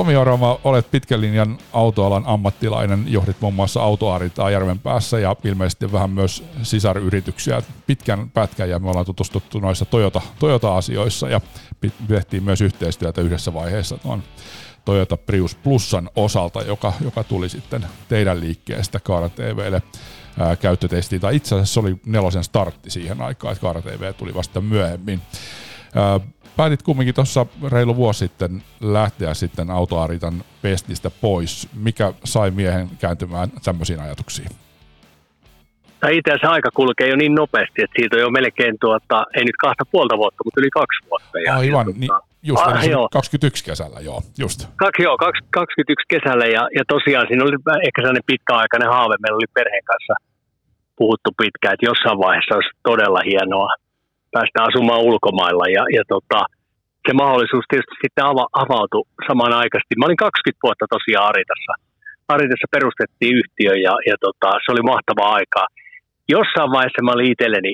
Tomi 0.00 0.16
Oroma, 0.16 0.58
olet 0.64 0.90
pitkän 0.90 1.20
linjan 1.20 1.58
autoalan 1.72 2.22
ammattilainen, 2.26 3.04
johdit 3.06 3.40
muun 3.40 3.54
muassa 3.54 3.82
autoaritaa 3.82 4.50
Järvenpäässä 4.50 5.18
ja 5.18 5.36
ilmeisesti 5.44 5.92
vähän 5.92 6.10
myös 6.10 6.44
sisaryrityksiä 6.62 7.62
pitkän 7.86 8.30
pätkän 8.30 8.70
ja 8.70 8.78
me 8.78 8.88
ollaan 8.88 9.06
tutustuttu 9.06 9.60
noissa 9.60 9.84
Toyota, 9.84 10.20
Toyota-asioissa 10.38 11.28
ja 11.28 11.40
tehtiin 12.08 12.42
myös 12.42 12.60
yhteistyötä 12.60 13.20
yhdessä 13.20 13.54
vaiheessa 13.54 13.98
tuon 13.98 14.22
Toyota 14.84 15.16
Prius 15.16 15.54
Plusan 15.54 16.10
osalta, 16.16 16.62
joka, 16.62 16.92
joka 17.00 17.24
tuli 17.24 17.48
sitten 17.48 17.86
teidän 18.08 18.40
liikkeestä 18.40 19.00
Kaara 19.00 19.28
TVlle 19.28 19.82
käyttötestiin, 20.60 21.20
tai 21.20 21.36
itse 21.36 21.54
asiassa 21.54 21.74
se 21.74 21.80
oli 21.80 21.96
nelosen 22.06 22.44
startti 22.44 22.90
siihen 22.90 23.22
aikaan, 23.22 23.52
että 23.52 23.62
Kaara 23.62 23.82
TV 23.82 24.14
tuli 24.14 24.34
vasta 24.34 24.60
myöhemmin. 24.60 25.20
Ää, 25.94 26.20
päätit 26.60 26.82
kumminkin 26.82 27.14
tuossa 27.14 27.46
reilu 27.72 27.96
vuosi 27.96 28.18
sitten 28.18 28.62
lähteä 28.80 29.34
sitten 29.34 29.70
autoaritan 29.70 30.34
pestistä 30.62 31.10
pois. 31.10 31.68
Mikä 31.86 32.12
sai 32.24 32.50
miehen 32.50 32.88
kääntymään 33.00 33.48
tämmöisiin 33.64 34.00
ajatuksiin? 34.00 34.48
Tai 36.00 36.16
itse 36.16 36.30
asiassa 36.30 36.50
aika 36.50 36.70
kulkee 36.74 37.08
jo 37.08 37.16
niin 37.16 37.34
nopeasti, 37.34 37.82
että 37.82 37.96
siitä 37.96 38.16
on 38.16 38.22
jo 38.22 38.30
melkein, 38.30 38.74
tuota, 38.80 39.26
ei 39.36 39.44
nyt 39.44 39.58
kahta 39.60 39.84
puolta 39.92 40.16
vuotta, 40.18 40.44
mutta 40.44 40.60
yli 40.60 40.70
kaksi 40.70 40.98
vuotta. 41.10 41.38
Ja, 41.46 41.56
Aivan, 41.56 41.86
ja, 41.86 41.94
niin, 41.96 42.06
tuota, 42.06 42.26
just 42.42 42.62
ah, 42.66 42.88
joo. 42.88 43.08
21 43.12 43.64
kesällä, 43.64 44.00
joo, 44.00 44.20
just. 44.38 44.68
Kak, 44.76 44.94
joo, 44.98 45.16
21 45.50 46.06
kesällä 46.08 46.46
ja, 46.56 46.62
ja 46.78 46.84
tosiaan 46.94 47.26
siinä 47.28 47.44
oli 47.44 47.56
ehkä 47.86 47.98
sellainen 48.00 48.30
pitkäaikainen 48.32 48.90
haave. 48.94 49.14
Meillä 49.20 49.36
oli 49.40 49.54
perheen 49.54 49.84
kanssa 49.84 50.14
puhuttu 51.00 51.30
pitkään, 51.42 51.74
että 51.74 51.88
jossain 51.90 52.18
vaiheessa 52.24 52.54
olisi 52.54 52.70
todella 52.88 53.20
hienoa 53.30 53.68
päästä 54.34 54.58
asumaan 54.68 55.06
ulkomailla 55.10 55.66
ja, 55.76 55.84
ja 55.96 56.02
tota, 56.14 56.40
se 57.06 57.12
mahdollisuus 57.22 57.66
tietysti 57.68 57.96
sitten 58.04 58.24
ava, 58.30 58.46
avautui 58.62 59.08
samanaikaisesti. 59.28 59.98
Mä 59.98 60.06
olin 60.08 60.24
20 60.26 60.64
vuotta 60.64 60.86
tosiaan 60.96 61.28
Aritassa. 61.30 61.72
Aritassa 62.34 62.74
perustettiin 62.76 63.34
yhtiö 63.40 63.72
ja, 63.86 63.94
ja 64.08 64.16
tota, 64.26 64.48
se 64.62 64.68
oli 64.72 64.84
mahtavaa 64.92 65.30
aikaa. 65.38 65.66
Jossain 66.34 66.72
vaiheessa 66.74 67.02
mä 67.06 67.14
olin 67.16 67.32
itselleni 67.32 67.72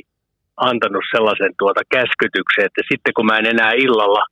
antanut 0.71 1.05
sellaisen 1.15 1.53
tuota 1.61 1.83
käskytyksen, 1.97 2.67
että 2.69 2.83
sitten 2.91 3.15
kun 3.17 3.27
mä 3.27 3.39
en 3.39 3.53
enää 3.55 3.73
illalla 3.84 4.23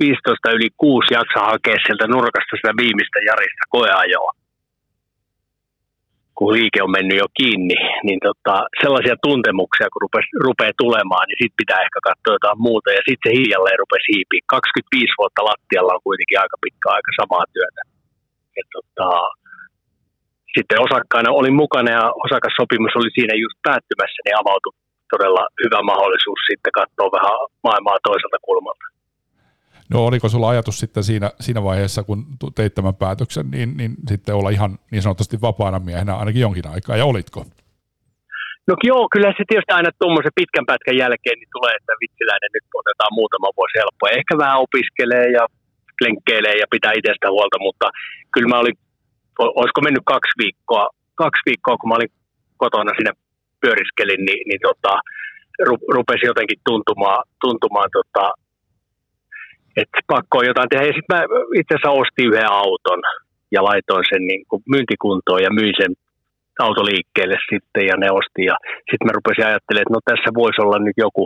15 0.00 0.56
yli 0.56 0.70
6 0.76 1.14
jaksa 1.18 1.40
hakea 1.50 1.78
sieltä 1.84 2.06
nurkasta 2.06 2.56
sitä 2.56 2.72
viimeistä 2.80 3.18
Jarista 3.28 3.64
koeajoa, 3.74 4.30
kun 6.40 6.56
liike 6.58 6.80
on 6.86 6.96
mennyt 6.98 7.18
jo 7.22 7.28
kiinni, 7.38 7.78
niin 8.06 8.20
tota, 8.28 8.54
sellaisia 8.82 9.16
tuntemuksia, 9.26 9.92
kun 9.92 10.04
rupes, 10.04 10.26
rupeaa 10.46 10.80
tulemaan, 10.82 11.24
niin 11.26 11.40
sitten 11.40 11.60
pitää 11.62 11.84
ehkä 11.86 12.00
katsoa 12.08 12.36
jotain 12.36 12.64
muuta. 12.68 12.88
Ja 12.96 13.02
sitten 13.06 13.26
se 13.26 13.36
hiljalleen 13.38 13.82
rupesi 13.82 14.08
hiipiä. 14.14 14.42
25 14.46 15.18
vuotta 15.20 15.48
lattialla 15.50 15.96
on 15.96 16.06
kuitenkin 16.08 16.40
aika 16.42 16.56
pitkä 16.64 16.86
aika 16.96 17.12
samaa 17.20 17.46
työtä. 17.54 17.80
Ja 18.56 18.64
tota, 18.74 19.08
sitten 20.54 20.82
osakkaana 20.86 21.38
olin 21.38 21.56
mukana 21.62 21.90
ja 21.98 22.04
osakassopimus 22.24 22.94
oli 22.98 23.10
siinä 23.16 23.34
just 23.44 23.58
päättymässä, 23.66 24.20
niin 24.22 24.40
avautui 24.42 24.78
todella 25.12 25.42
hyvä 25.62 25.80
mahdollisuus 25.90 26.40
sitten 26.50 26.76
katsoa 26.80 27.16
vähän 27.16 27.36
maailmaa 27.66 28.06
toiselta 28.08 28.38
kulmalta. 28.46 28.86
No 29.90 30.06
oliko 30.06 30.28
sulla 30.28 30.48
ajatus 30.48 30.80
sitten 30.80 31.04
siinä, 31.04 31.30
siinä 31.40 31.62
vaiheessa, 31.62 32.02
kun 32.02 32.26
teit 32.54 32.74
tämän 32.74 32.94
päätöksen, 32.94 33.50
niin, 33.50 33.76
niin 33.76 33.92
sitten 34.08 34.34
olla 34.34 34.50
ihan 34.50 34.78
niin 34.90 35.02
sanotusti 35.02 35.40
vapaana 35.40 35.78
miehenä 35.78 36.16
ainakin 36.16 36.40
jonkin 36.46 36.66
aikaa, 36.74 36.96
ja 36.96 37.04
olitko? 37.04 37.44
No 38.68 38.74
joo, 38.90 39.02
kyllä 39.12 39.30
se 39.36 39.44
tietysti 39.48 39.72
aina 39.78 39.90
tuommoisen 39.98 40.38
pitkän 40.38 40.66
pätkän 40.70 41.00
jälkeen 41.02 41.38
niin 41.38 41.54
tulee, 41.56 41.74
että 41.76 42.00
vitsiläinen 42.02 42.52
nyt 42.54 42.66
otetaan 42.80 43.16
muutama 43.18 43.56
vuosi 43.58 43.78
helppoa. 43.80 44.16
Ehkä 44.18 44.34
vähän 44.44 44.62
opiskelee 44.66 45.26
ja 45.38 45.44
lenkkeilee 46.04 46.56
ja 46.62 46.66
pitää 46.74 46.98
itsestä 46.98 47.26
huolta, 47.34 47.58
mutta 47.66 47.86
kyllä 48.32 48.48
mä 48.52 48.62
olin, 48.62 48.76
olisiko 49.60 49.80
mennyt 49.86 50.06
kaksi 50.14 50.34
viikkoa, 50.42 50.86
kaksi 51.22 51.42
viikkoa 51.48 51.78
kun 51.78 51.88
mä 51.88 51.98
olin 51.98 52.12
kotona 52.62 52.92
sinne 52.96 53.12
pyöriskelin, 53.62 54.22
niin, 54.28 54.42
niin 54.48 54.62
tota, 54.68 54.92
rupesi 55.96 56.24
jotenkin 56.30 56.60
tuntumaan, 56.68 57.20
tuntumaan 57.44 57.90
tota, 57.98 58.24
että 59.76 59.98
pakko 60.06 60.38
on 60.38 60.46
jotain 60.46 60.68
tehdä. 60.68 60.86
Ja 60.86 60.96
sitten 60.96 61.12
mä 61.16 61.20
itse 61.60 61.74
asiassa 61.74 61.98
ostin 62.00 62.28
yhden 62.28 62.52
auton 62.62 63.00
ja 63.54 63.64
laitoin 63.64 64.04
sen 64.12 64.22
niin 64.30 64.44
kuin 64.48 64.62
myyntikuntoon 64.72 65.42
ja 65.42 65.50
myin 65.58 65.74
sen 65.80 65.92
autoliikkeelle 66.66 67.38
sitten 67.50 67.86
ja 67.90 67.96
ne 67.96 68.08
osti. 68.20 68.42
Ja 68.50 68.56
sitten 68.88 69.06
mä 69.06 69.16
rupesin 69.18 69.46
ajattelemaan, 69.46 69.84
että 69.84 69.96
no 69.96 70.00
tässä 70.10 70.30
voisi 70.40 70.58
olla 70.64 70.78
nyt 70.78 70.98
joku, 71.06 71.24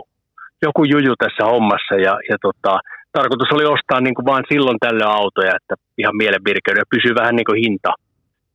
joku 0.65 0.81
juju 0.93 1.13
tässä 1.15 1.43
hommassa. 1.51 1.95
Ja, 2.07 2.13
ja 2.29 2.37
tota, 2.45 2.73
tarkoitus 3.17 3.51
oli 3.55 3.65
ostaa 3.75 4.01
niin 4.01 4.15
kuin 4.15 4.29
vaan 4.31 4.45
silloin 4.51 4.79
tällöin 4.79 5.17
autoja, 5.21 5.57
että 5.59 5.75
ihan 6.01 6.17
mielenvirkeyden 6.21 6.83
ja 6.83 6.93
pysyy 6.95 7.13
vähän 7.21 7.35
niin 7.35 7.49
kuin 7.49 7.59
hinta, 7.63 7.91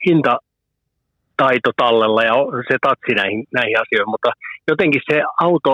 hinta 0.07 0.35
taito 1.43 1.71
tallella 1.77 2.23
ja 2.31 2.35
se 2.69 2.77
tatsi 2.89 3.13
näihin, 3.21 3.41
näihin 3.59 3.81
asioihin, 3.83 4.15
mutta 4.15 4.31
jotenkin 4.71 5.03
se 5.11 5.17
auto 5.47 5.73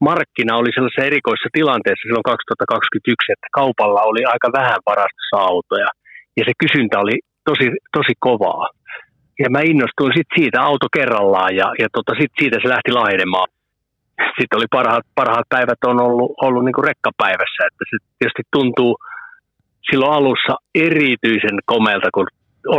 markkina 0.00 0.56
oli 0.56 0.70
sellaisessa 0.74 1.08
erikoisessa 1.10 1.56
tilanteessa 1.58 2.06
silloin 2.06 2.30
2021, 2.32 3.32
että 3.32 3.48
kaupalla 3.60 4.02
oli 4.10 4.22
aika 4.32 4.48
vähän 4.58 4.80
varastossa 4.90 5.38
autoja 5.50 5.88
ja 6.36 6.42
se 6.46 6.52
kysyntä 6.62 6.96
oli 7.04 7.16
tosi, 7.48 7.66
tosi 7.96 8.14
kovaa. 8.26 8.64
Ja 9.42 9.48
mä 9.50 9.60
innostuin 9.72 10.12
sitten 10.16 10.36
siitä 10.38 10.58
auto 10.62 10.86
kerrallaan 10.96 11.56
ja, 11.60 11.68
ja 11.82 11.88
tota, 11.96 12.12
sit 12.20 12.32
siitä 12.40 12.56
se 12.62 12.68
lähti 12.68 12.92
laajenemaan. 12.92 13.48
Sitten 14.38 14.58
oli 14.58 14.70
parhaat, 14.70 15.06
parhaat 15.14 15.48
päivät 15.48 15.80
on 15.86 15.98
ollut, 16.06 16.30
ollut 16.46 16.64
niin 16.64 16.76
kuin 16.76 16.88
rekkapäivässä, 16.90 17.60
että 17.68 17.84
se 17.90 17.96
tietysti 18.18 18.42
tuntuu 18.56 18.92
silloin 19.90 20.12
alussa 20.18 20.54
erityisen 20.74 21.58
komelta, 21.66 22.08
kun 22.14 22.26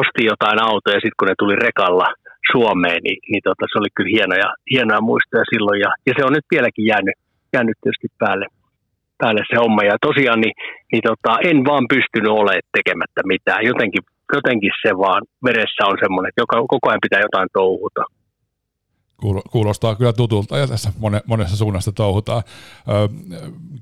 osti 0.01 0.21
jotain 0.31 0.59
autoja 0.69 0.95
ja 0.95 1.03
sitten 1.03 1.19
kun 1.19 1.27
ne 1.27 1.35
tuli 1.39 1.55
rekalla– 1.55 2.07
Suomeen, 2.51 3.01
niin, 3.07 3.19
niin 3.31 3.43
tota, 3.47 3.63
se 3.67 3.79
oli 3.79 3.91
kyllä 3.95 4.13
hienoja, 4.15 4.49
hienoja 4.71 5.07
muistoja 5.09 5.51
silloin. 5.53 5.79
Ja, 5.85 5.91
ja 6.07 6.13
se 6.17 6.21
on 6.25 6.33
nyt 6.37 6.47
vieläkin 6.53 6.85
jäänyt, 6.91 7.17
jäänyt 7.53 7.77
tietysti 7.81 8.07
päälle, 8.21 8.45
päälle 9.21 9.41
se 9.49 9.55
homma. 9.63 9.81
Ja 9.91 9.95
tosiaan 10.07 10.41
niin, 10.43 10.55
niin 10.91 11.03
tota, 11.09 11.31
en 11.49 11.57
vaan 11.69 11.85
pystynyt 11.95 12.33
olemaan 12.39 12.71
tekemättä 12.77 13.21
mitään. 13.33 13.61
Jotenkin, 13.71 14.03
jotenkin 14.37 14.73
se 14.83 14.91
vaan 15.03 15.21
veressä 15.47 15.81
on 15.89 15.97
semmoinen, 16.03 16.29
että 16.29 16.41
joka, 16.43 16.55
koko 16.73 16.85
ajan 16.87 17.05
pitää 17.05 17.25
jotain 17.27 17.49
touhuta. 17.59 18.03
Kuulostaa 19.51 19.95
kyllä 19.95 20.13
tutulta 20.13 20.57
ja 20.57 20.67
tässä 20.67 20.89
monessa 21.27 21.57
suunnassa 21.57 21.91
touhutaan. 21.91 22.43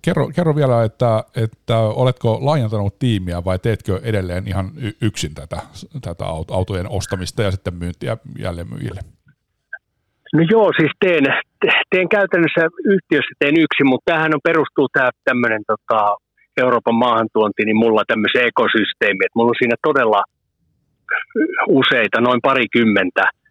kerro, 0.02 0.28
kerro 0.36 0.56
vielä, 0.56 0.84
että, 0.84 1.24
että 1.36 1.80
oletko 1.80 2.40
laajentanut 2.42 3.00
tiimiä 3.00 3.46
vai 3.46 3.60
teetkö 3.60 4.00
edelleen 4.04 4.48
ihan 4.48 4.72
yksin 5.02 5.36
tätä, 5.36 5.58
tätä 6.02 6.26
autojen 6.52 6.90
ostamista 6.90 7.44
ja 7.44 7.52
sitten 7.52 7.76
myyntiä 7.76 8.18
jälleen 8.40 8.68
myyjille? 8.70 9.02
No 10.34 10.42
joo, 10.52 10.72
siis 10.80 10.92
teen, 11.00 11.24
teen 11.90 12.10
käytännössä 12.10 12.62
yhtiössä 12.86 13.34
teen 13.40 13.56
yksin, 13.66 13.88
mutta 13.90 14.12
tämähän 14.12 14.36
on 14.36 14.48
perustuu 14.50 14.88
tämä 14.94 15.10
tämmöinen 15.24 15.62
tota, 15.68 16.16
Euroopan 16.58 16.96
maahantuonti, 16.96 17.66
niin 17.66 17.78
mulla 17.78 18.04
tämmöisen 18.08 18.48
ekosysteemi, 18.48 19.26
että 19.26 19.36
mulla 19.36 19.50
on 19.50 19.62
siinä 19.62 19.76
todella 19.88 20.22
useita, 21.68 22.22
noin 22.22 22.40
parikymmentä– 22.42 23.24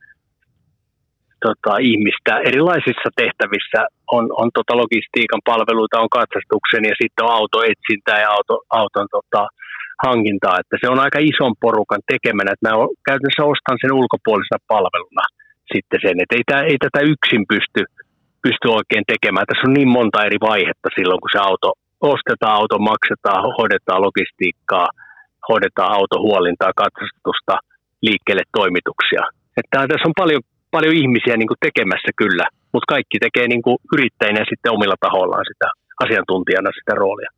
tota, 1.47 1.73
ihmistä 1.91 2.33
erilaisissa 2.49 3.09
tehtävissä. 3.23 3.81
On, 4.17 4.25
on 4.43 4.49
tota 4.59 4.73
logistiikan 4.83 5.43
palveluita, 5.51 6.03
on 6.05 6.17
katsastuksen 6.19 6.85
ja 6.91 6.95
sitten 7.01 7.25
on 7.27 7.35
autoetsintää 7.39 8.19
ja 8.25 8.29
auto, 8.37 8.55
auton 8.81 9.09
tota, 9.17 9.43
hankintaa. 10.07 10.57
Että 10.63 10.77
se 10.81 10.87
on 10.93 10.99
aika 11.05 11.19
ison 11.31 11.55
porukan 11.65 12.03
tekemänä. 12.13 12.53
Että 12.53 12.67
mä 12.67 12.75
käytännössä 13.09 13.51
ostan 13.53 13.79
sen 13.83 13.93
ulkopuolisena 14.01 14.69
palveluna 14.73 15.25
sitten 15.73 16.01
sen. 16.05 16.17
Että 16.23 16.37
ei, 16.39 16.45
tää, 16.51 16.63
ei 16.71 16.79
tätä 16.85 17.01
yksin 17.13 17.43
pysty, 17.53 17.81
pysty 18.45 18.67
oikein 18.79 19.05
tekemään. 19.13 19.47
Tässä 19.47 19.67
on 19.69 19.77
niin 19.79 19.93
monta 19.99 20.27
eri 20.29 20.41
vaihetta 20.49 20.89
silloin, 20.97 21.21
kun 21.23 21.35
se 21.35 21.41
auto 21.51 21.69
ostetaan, 22.15 22.59
auto 22.61 22.77
maksetaan, 22.91 23.41
hoidetaan 23.59 24.05
logistiikkaa, 24.07 24.89
hoidetaan 25.49 25.93
autohuolintaa, 25.99 26.81
katsastusta, 26.83 27.55
liikkeelle 28.07 28.47
toimituksia. 28.59 29.23
Että 29.59 29.77
tässä 29.91 30.09
on 30.11 30.21
paljon 30.23 30.43
paljon 30.75 30.95
ihmisiä 31.03 31.37
niin 31.37 31.51
kuin 31.51 31.63
tekemässä 31.67 32.11
kyllä, 32.17 32.47
mutta 32.73 32.93
kaikki 32.95 33.19
tekee 33.19 33.47
niin 33.49 33.63
kuin 33.63 33.79
yrittäjinä 33.95 34.43
sitten 34.51 34.73
omilla 34.73 34.95
tahollaan 35.01 35.47
sitä 35.53 35.69
asiantuntijana 36.05 36.71
sitä 36.79 36.95
roolia. 37.03 37.31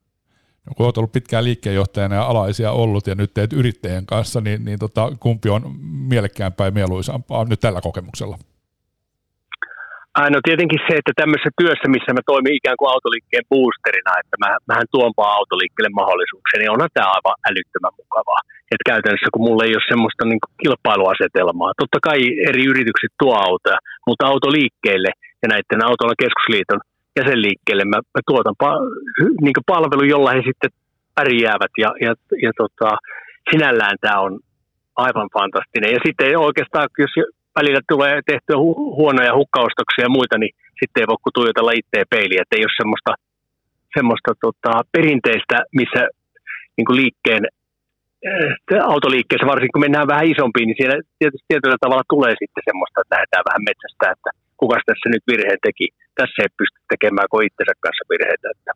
No, 0.66 0.70
kun 0.76 0.86
olet 0.86 0.98
ollut 0.98 1.16
pitkään 1.19 1.44
liikkeenjohtajana 1.44 2.14
ja 2.14 2.25
alaisia 2.32 2.70
ollut 2.82 3.06
ja 3.06 3.14
nyt 3.14 3.34
teet 3.34 3.52
yrittäjien 3.52 4.06
kanssa, 4.06 4.40
niin, 4.40 4.64
niin 4.64 4.78
tota, 4.78 5.12
kumpi 5.20 5.48
on 5.48 5.62
mielekkäämpää 6.12 6.66
ja 6.66 6.76
mieluisampaa 6.78 7.44
nyt 7.44 7.60
tällä 7.60 7.81
kokemuksella? 7.81 8.36
No 10.34 10.38
tietenkin 10.48 10.81
se, 10.86 10.92
että 11.00 11.12
tämmöisessä 11.20 11.58
työssä, 11.60 11.86
missä 11.94 12.10
mä 12.16 12.22
toimin 12.31 12.58
ikään 12.60 12.78
kuin 12.78 12.92
autoliikkeen 12.94 13.48
boosterina, 13.50 14.12
että 14.22 14.36
mä, 14.42 14.48
mähän 14.70 14.88
tuon 14.94 15.12
vaan 15.20 15.36
autoliikkeelle 15.40 15.92
mahdollisuuksia, 16.00 16.58
niin 16.58 16.75
onhan 16.75 16.94
tämä 16.94 17.14
aivan 17.16 17.36
älyttömän 17.48 17.98
mukavaa. 18.02 18.40
Että 18.75 18.91
käytännössä 18.93 19.32
kun 19.32 19.47
mulla 19.47 19.65
ei 19.65 19.76
ole 19.79 19.91
semmoista 19.93 20.25
niin 20.25 20.50
kilpailuasetelmaa, 20.62 21.79
totta 21.82 21.99
kai 22.09 22.21
eri 22.49 22.65
yritykset 22.73 23.12
tuo 23.21 23.35
autoja, 23.49 23.79
mutta 24.09 24.26
autoliikkeelle 24.32 25.11
ja 25.43 25.49
näiden 25.53 25.81
autolla 25.88 26.23
keskusliiton 26.25 26.81
jäsenliikkeelle 27.19 27.85
mä, 27.85 27.99
mä 28.15 28.21
tuotan 28.26 28.56
pa, 28.62 28.71
niin 29.44 29.71
palvelu, 29.73 30.05
jolla 30.15 30.31
he 30.37 30.43
sitten 30.49 30.71
pärjäävät 31.15 31.75
ja, 31.82 31.91
ja, 32.05 32.12
ja 32.44 32.53
tota, 32.62 32.91
sinällään 33.50 33.97
tämä 34.00 34.21
on 34.26 34.32
aivan 34.97 35.29
fantastinen. 35.35 35.93
Ja 35.93 36.00
sitten 36.06 36.38
oikeastaan, 36.38 36.88
jos 36.99 37.15
välillä 37.59 37.81
tulee 37.88 38.20
tehtyä 38.31 38.56
hu- 38.65 38.82
huonoja 38.99 39.38
hukkaustoksia 39.41 40.05
ja 40.05 40.17
muita, 40.19 40.38
niin 40.38 40.55
sitten 40.81 41.00
ei 41.00 41.11
voi 41.11 41.23
kuin 41.23 41.37
tuijotella 41.38 41.73
itseä 41.81 42.05
peiliä, 42.15 42.43
että 42.43 42.56
ei 42.56 42.67
ole 42.69 42.81
semmoista, 42.82 43.12
semmoista 43.97 44.31
tota, 44.44 44.73
perinteistä, 44.93 45.56
missä 45.81 46.03
niin 46.77 46.97
liikkeen 47.00 47.44
autoliikkeessä, 48.94 49.53
varsinkin 49.53 49.75
kun 49.75 49.87
mennään 49.87 50.12
vähän 50.12 50.31
isompiin, 50.32 50.67
niin 50.67 50.79
siellä 50.81 50.97
tietysti 51.19 51.50
tietyllä 51.53 51.79
tavalla 51.81 52.11
tulee 52.15 52.35
sitten 52.43 52.67
semmoista, 52.69 53.00
että 53.00 53.15
lähdetään 53.15 53.49
vähän 53.49 53.67
metsästä, 53.71 54.05
että 54.15 54.31
kuka 54.61 54.76
tässä 54.87 55.09
nyt 55.09 55.25
virheen 55.31 55.61
teki. 55.67 55.87
Tässä 56.19 56.43
ei 56.43 56.56
pysty 56.59 56.79
tekemään 56.93 57.29
kuin 57.31 57.47
itsensä 57.47 57.73
kanssa 57.85 58.05
virheitä. 58.12 58.49
Että. 58.55 58.73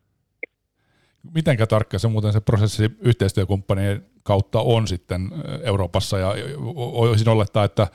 Mitenkä 1.34 1.66
tarkka 1.66 1.98
se 1.98 2.08
muuten 2.08 2.32
se 2.32 2.40
prosessi 2.40 2.90
yhteistyökumppanien 3.00 4.02
kautta 4.22 4.60
on 4.60 4.86
sitten 4.86 5.20
Euroopassa 5.62 6.18
ja 6.18 6.28
voisin 6.74 7.28
olettaa, 7.28 7.64
että 7.64 7.86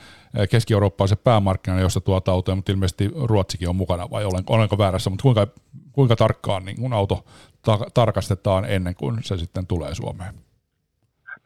Keski-Eurooppa 0.50 1.04
on 1.04 1.08
se 1.08 1.16
päämarkkina, 1.16 1.80
josta 1.80 2.00
tuota 2.00 2.32
autoja, 2.32 2.56
mutta 2.56 2.72
ilmeisesti 2.72 3.10
Ruotsikin 3.24 3.68
on 3.68 3.76
mukana 3.76 4.10
vai 4.10 4.24
olenko, 4.24 4.54
olenko 4.54 4.78
väärässä, 4.78 5.10
mutta 5.10 5.22
kuinka, 5.22 5.46
kuinka 5.92 6.16
tarkkaan 6.16 6.64
niin 6.64 6.80
kun 6.80 6.92
auto 6.92 7.24
ta- 7.62 7.86
tarkastetaan 7.94 8.64
ennen 8.64 8.94
kuin 8.94 9.22
se 9.22 9.36
sitten 9.36 9.66
tulee 9.66 9.94
Suomeen? 9.94 10.43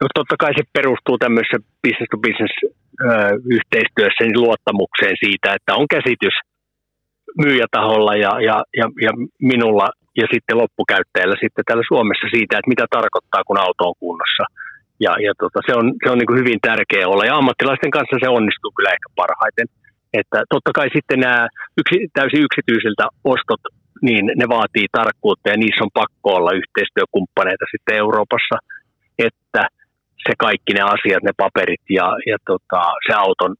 No 0.01 0.07
totta 0.15 0.35
kai 0.43 0.53
se 0.57 0.63
perustuu 0.77 1.17
tämmöisessä 1.17 1.59
business 1.83 2.09
to 2.11 2.17
business 2.27 2.53
yhteistyössä 3.55 4.21
niin 4.23 4.43
luottamukseen 4.45 5.15
siitä, 5.23 5.47
että 5.57 5.71
on 5.79 5.87
käsitys 5.95 6.35
myyjätaholla 7.43 8.13
ja, 8.25 8.33
ja, 8.47 8.57
ja, 8.79 8.85
ja 9.05 9.11
minulla 9.51 9.87
ja 10.21 10.25
sitten 10.33 10.57
loppukäyttäjällä 10.61 11.37
sitten 11.43 11.65
täällä 11.65 11.85
Suomessa 11.91 12.27
siitä, 12.35 12.53
että 12.57 12.73
mitä 12.73 12.85
tarkoittaa, 12.97 13.47
kun 13.47 13.59
auto 13.65 13.81
on 13.89 13.99
kunnossa. 14.03 14.45
Ja, 15.05 15.11
ja 15.25 15.33
tota, 15.41 15.59
se 15.67 15.73
on, 15.79 15.85
se 16.03 16.07
on 16.11 16.17
niin 16.17 16.29
kuin 16.29 16.41
hyvin 16.41 16.61
tärkeä 16.69 17.09
olla. 17.11 17.25
Ja 17.25 17.37
ammattilaisten 17.39 17.95
kanssa 17.97 18.23
se 18.23 18.29
onnistuu 18.37 18.71
kyllä 18.75 18.95
ehkä 18.95 19.09
parhaiten. 19.21 19.67
Että 20.19 20.39
totta 20.53 20.71
kai 20.77 20.89
sitten 20.95 21.19
nämä 21.25 21.41
yksi, 21.79 21.97
täysin 22.17 22.45
yksityisiltä 22.47 23.05
ostot, 23.33 23.63
niin 24.07 24.23
ne 24.39 24.45
vaatii 24.55 24.87
tarkkuutta 24.99 25.49
ja 25.49 25.57
niissä 25.57 25.83
on 25.85 25.97
pakko 26.01 26.29
olla 26.37 26.59
yhteistyökumppaneita 26.61 27.65
sitten 27.71 27.97
Euroopassa, 28.03 28.57
että 29.27 29.61
se 30.27 30.33
kaikki 30.45 30.73
ne 30.73 30.83
asiat, 30.95 31.23
ne 31.23 31.33
paperit 31.43 31.85
ja, 31.89 32.07
ja 32.29 32.37
tota, 32.45 32.81
se 33.07 33.13
auton 33.13 33.55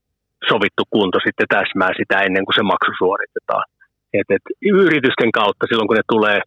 sovittu 0.48 0.84
kunto 0.90 1.18
sitten 1.26 1.52
täsmää 1.56 1.92
sitä 2.00 2.16
ennen 2.26 2.44
kuin 2.44 2.58
se 2.58 2.62
maksu 2.62 2.92
suoritetaan. 2.98 3.64
Et, 4.18 4.28
et 4.36 4.46
yritysten 4.86 5.32
kautta 5.32 5.66
silloin, 5.66 5.88
kun 5.88 5.96
ne 5.96 6.12
tulee 6.14 6.40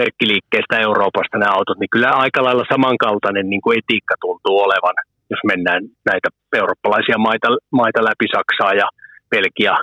merkkiliikkeestä 0.00 0.84
Euroopasta 0.88 1.38
nämä 1.38 1.56
autot, 1.58 1.78
niin 1.78 1.94
kyllä 1.94 2.10
aika 2.24 2.44
lailla 2.44 2.72
samankaltainen 2.74 3.46
niin 3.50 3.62
kuin 3.64 3.78
etiikka 3.78 4.14
tuntuu 4.20 4.56
olevan, 4.66 4.96
jos 5.30 5.40
mennään 5.50 5.82
näitä 6.10 6.28
eurooppalaisia 6.60 7.18
maita, 7.18 7.48
maita 7.70 8.04
läpi 8.08 8.26
Saksaa 8.36 8.74
ja 8.82 8.88
Belgia, 9.30 9.76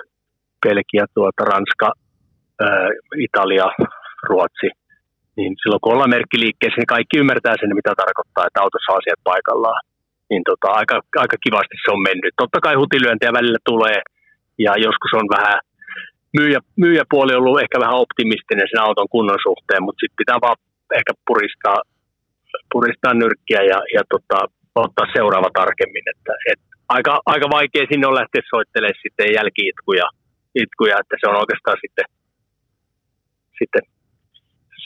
Belgia 0.66 1.04
tuota, 1.14 1.44
Ranska, 1.44 1.92
ää, 2.60 2.88
Italia, 3.26 3.66
Ruotsi. 4.28 4.68
Niin 5.36 5.52
silloin 5.60 5.82
kun 5.82 5.92
ollaan 5.92 6.16
merkkiliikkeessä, 6.16 6.78
niin 6.78 6.94
kaikki 6.96 7.18
ymmärtää 7.22 7.54
sen, 7.60 7.78
mitä 7.80 7.92
tarkoittaa, 8.02 8.46
että 8.46 8.62
autossa 8.62 8.92
on 8.92 8.98
asiat 9.00 9.20
paikallaan. 9.30 9.82
Niin 10.30 10.44
tota, 10.50 10.68
aika, 10.80 10.96
aika 11.24 11.36
kivasti 11.44 11.76
se 11.84 11.88
on 11.94 12.02
mennyt. 12.08 12.34
Totta 12.42 12.58
kai 12.64 12.74
hutilyöntiä 12.80 13.38
välillä 13.38 13.60
tulee, 13.70 13.98
ja 14.64 14.72
joskus 14.86 15.12
on 15.20 15.26
vähän 15.36 15.58
myyjä, 16.38 16.60
myyjäpuoli 16.84 17.32
on 17.34 17.40
ollut 17.40 17.62
ehkä 17.64 17.76
vähän 17.84 18.02
optimistinen 18.04 18.68
sen 18.70 18.84
auton 18.86 19.12
kunnon 19.14 19.40
suhteen, 19.46 19.82
mutta 19.84 20.00
sitten 20.00 20.20
pitää 20.22 20.38
vaan 20.44 20.58
ehkä 20.98 21.12
puristaa, 21.28 21.78
puristaa 22.72 23.14
nyrkkiä 23.14 23.62
ja, 23.72 23.78
ja 23.94 24.02
tota, 24.12 24.38
ottaa 24.84 25.06
seuraava 25.16 25.50
tarkemmin. 25.60 26.06
Että, 26.12 26.32
et 26.52 26.60
aika, 26.96 27.12
aika 27.34 27.46
vaikea 27.58 27.84
sinne 27.90 28.06
on 28.06 28.20
lähteä 28.20 28.42
soittelemaan 28.52 29.02
sitten 29.04 29.34
jälkiitkuja, 29.38 30.06
itkuja, 30.62 30.94
että 31.00 31.16
se 31.20 31.26
on 31.30 31.36
oikeastaan 31.42 31.78
sitten, 31.84 32.06
sitten 33.58 33.82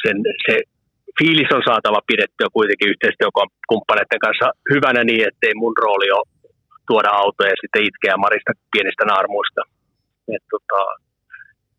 sen, 0.02 0.16
se 0.46 0.54
fiilis 1.18 1.50
on 1.56 1.62
saatava 1.68 2.08
pidettyä 2.10 2.48
kuitenkin 2.56 2.90
yhteistyökumppaneiden 2.92 4.24
kanssa 4.26 4.46
hyvänä 4.74 5.00
niin, 5.04 5.24
ettei 5.28 5.54
mun 5.54 5.76
rooli 5.82 6.08
ole 6.18 6.28
tuoda 6.88 7.10
autoja 7.22 7.50
ja 7.52 7.60
sitten 7.60 7.86
itkeä 7.88 8.22
Marista 8.24 8.52
pienistä 8.72 9.04
naarmuista. 9.12 9.62
Et 10.34 10.44
tota, 10.54 10.80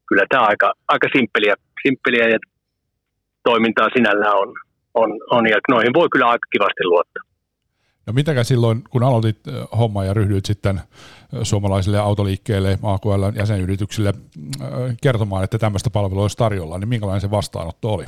kyllä 0.08 0.26
tämä 0.30 0.44
aika, 0.52 0.70
aika 0.94 1.08
simppeliä, 1.16 1.56
simppeliä 1.84 2.26
ja 2.34 2.40
toimintaa 3.50 3.90
sinällään 3.96 4.38
on, 4.44 4.50
on, 5.02 5.10
on, 5.36 5.44
ja 5.54 5.58
noihin 5.70 5.94
voi 6.00 6.08
kyllä 6.12 6.28
aika 6.34 6.48
kivasti 6.54 6.84
luottaa. 6.92 7.29
No 8.10 8.14
mitäkä 8.14 8.44
silloin, 8.44 8.78
kun 8.90 9.04
aloitit 9.04 9.40
homma 9.80 10.02
ja 10.06 10.14
ryhdyit 10.14 10.46
sitten 10.46 10.76
suomalaisille 11.50 12.00
autoliikkeille, 12.00 12.72
AKL 12.94 13.24
jäsenyrityksille 13.42 14.12
kertomaan, 15.06 15.44
että 15.44 15.58
tämmöistä 15.58 15.90
palvelua 15.98 16.26
olisi 16.28 16.44
tarjolla, 16.44 16.78
niin 16.78 16.94
minkälainen 16.94 17.26
se 17.26 17.32
vastaanotto 17.38 17.88
oli? 17.96 18.06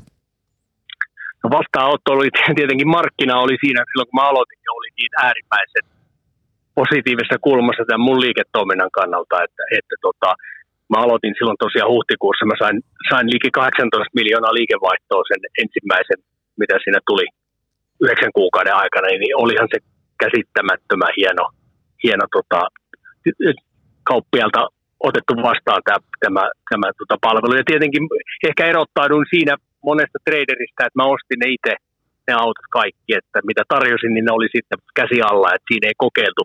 No 1.43 1.47
vastaanotto 1.57 2.09
oli 2.17 2.29
tietenkin 2.59 2.93
markkina 2.97 3.43
oli 3.45 3.55
siinä, 3.63 3.79
silloin 3.89 4.09
kun 4.09 4.19
mä 4.21 4.29
aloitin, 4.31 4.57
niin 4.59 4.77
oli 4.79 4.89
niin 4.97 5.13
äärimmäisen 5.25 5.85
positiivisessa 6.79 7.45
kulmassa 7.47 7.83
tämän 7.85 8.07
mun 8.07 8.23
liiketoiminnan 8.25 8.91
kannalta, 8.99 9.35
että, 9.45 9.63
että 9.77 9.95
tota, 10.07 10.29
mä 10.91 10.97
aloitin 11.05 11.35
silloin 11.37 11.63
tosiaan 11.65 11.93
huhtikuussa, 11.93 12.49
mä 12.51 12.57
sain, 12.63 12.77
sain 13.11 13.27
liki 13.33 13.49
18 13.51 14.17
miljoonaa 14.19 14.57
liikevaihtoa 14.59 15.23
sen 15.31 15.41
ensimmäisen, 15.63 16.19
mitä 16.61 16.75
siinä 16.83 16.99
tuli 17.09 17.27
yhdeksän 18.03 18.37
kuukauden 18.39 18.75
aikana, 18.83 19.07
niin 19.07 19.35
olihan 19.43 19.69
se 19.73 19.79
käsittämättömän 20.23 21.13
hieno, 21.17 21.45
hieno 22.03 22.25
tota, 22.35 22.61
kauppialta 24.09 24.61
otettu 25.09 25.33
vastaan 25.49 25.81
tämä, 25.85 25.99
tämä, 26.23 26.43
tämä 26.69 26.87
tota 26.99 27.17
palvelu. 27.27 27.55
Ja 27.57 27.69
tietenkin 27.71 28.03
ehkä 28.47 28.63
erottaudun 28.71 29.25
siinä 29.33 29.53
monesta 29.89 30.17
traderista, 30.25 30.85
että 30.85 30.99
mä 31.01 31.11
ostin 31.13 31.39
ne 31.41 31.47
itse 31.57 31.73
ne 32.27 32.33
autot 32.43 32.67
kaikki, 32.79 33.11
että 33.19 33.39
mitä 33.49 33.63
tarjosin, 33.73 34.13
niin 34.13 34.25
ne 34.25 34.33
oli 34.37 34.49
sitten 34.55 34.79
käsi 34.99 35.17
alla, 35.29 35.53
että 35.55 35.69
siinä 35.69 35.87
ei 35.87 36.03
kokeiltu 36.05 36.43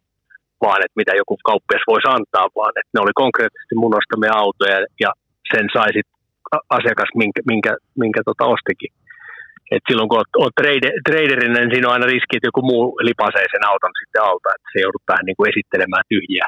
vaan, 0.65 0.81
että 0.85 1.01
mitä 1.01 1.13
joku 1.21 1.35
kauppias 1.51 1.85
voisi 1.93 2.09
antaa, 2.17 2.47
vaan 2.59 2.75
että 2.79 2.93
ne 2.95 3.01
oli 3.05 3.15
konkreettisesti 3.25 3.75
mun 3.83 3.99
ostamia 4.01 4.35
autoja 4.45 4.77
ja 5.05 5.11
sen 5.53 5.67
sai 5.75 5.91
sitten 5.97 6.17
asiakas, 6.79 7.11
minkä, 7.23 7.41
minkä, 7.53 7.73
minkä 8.03 8.21
tota 8.31 8.45
ostikin. 8.55 8.93
Et 9.75 9.83
silloin 9.89 10.09
kun 10.09 10.19
olet, 10.19 10.57
trader, 10.61 10.93
traderina, 11.09 11.59
niin 11.59 11.73
siinä 11.73 11.89
on 11.89 11.97
aina 11.97 12.13
riski, 12.13 12.37
että 12.37 12.51
joku 12.51 12.63
muu 12.71 12.85
lipasee 13.09 13.47
sen 13.51 13.65
auton 13.71 13.95
sitten 14.01 14.23
alta, 14.29 14.49
että 14.57 14.69
se 14.73 14.79
joudut 14.85 15.09
vähän 15.11 15.27
niin 15.27 15.39
kuin 15.39 15.51
esittelemään 15.51 16.05
tyhjiä, 16.13 16.47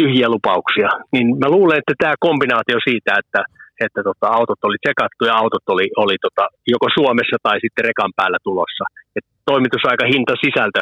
tyhjiä 0.00 0.28
lupauksia. 0.34 0.90
Niin 1.14 1.26
mä 1.42 1.48
luulen, 1.56 1.78
että 1.78 1.94
tämä 1.98 2.24
kombinaatio 2.28 2.78
siitä, 2.88 3.10
että, 3.22 3.40
että 3.84 4.00
tota, 4.08 4.26
autot 4.38 4.60
oli 4.68 4.78
tsekattu 4.80 5.22
ja 5.28 5.34
autot 5.42 5.66
oli, 5.74 5.86
oli 6.04 6.16
tota, 6.26 6.44
joko 6.74 6.86
Suomessa 6.98 7.36
tai 7.42 7.56
sitten 7.64 7.84
rekan 7.88 8.12
päällä 8.18 8.38
tulossa. 8.48 8.84
Et 9.16 9.26
toimitusaika, 9.50 10.04
hinta, 10.12 10.32
sisältö 10.44 10.80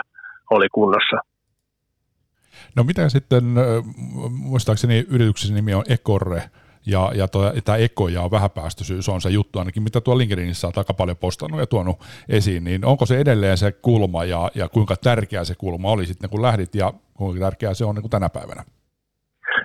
oli 0.56 0.68
kunnossa. 0.78 1.18
No 2.76 2.85
mitä 2.85 3.08
sitten, 3.08 3.44
muistaakseni 4.30 5.04
yrityksen 5.14 5.54
nimi 5.54 5.75
on 5.75 5.85
Ekorre, 5.88 6.42
ja, 6.87 7.12
ja 7.14 7.28
tämä 7.64 7.78
eko 7.78 8.09
ja 8.09 8.31
vähäpäästöisyys 8.31 9.09
on 9.09 9.21
se 9.21 9.31
juttu 9.31 9.59
ainakin, 9.59 9.83
mitä 9.83 10.00
tuo 10.00 10.19
LinkedInissä 10.19 10.66
on 10.66 10.73
aika 10.76 10.95
paljon 10.95 11.16
postannut 11.16 11.61
ja 11.61 11.66
tuonut 11.66 11.97
esiin, 12.28 12.64
niin 12.64 12.85
onko 12.85 13.07
se 13.07 13.19
edelleen 13.19 13.57
se 13.57 13.73
kulma 13.73 14.25
ja, 14.25 14.50
ja 14.55 14.69
kuinka 14.69 14.97
tärkeä 14.97 15.45
se 15.45 15.55
kulma 15.59 15.90
oli 15.90 16.07
sitten 16.07 16.31
kun 16.31 16.43
lähdit 16.43 16.75
ja 16.75 16.93
kuinka 17.14 17.40
tärkeää 17.40 17.75
se 17.75 17.85
on 17.85 17.95
niin 17.95 18.02
kuin 18.02 18.11
tänä 18.11 18.28
päivänä? 18.28 18.62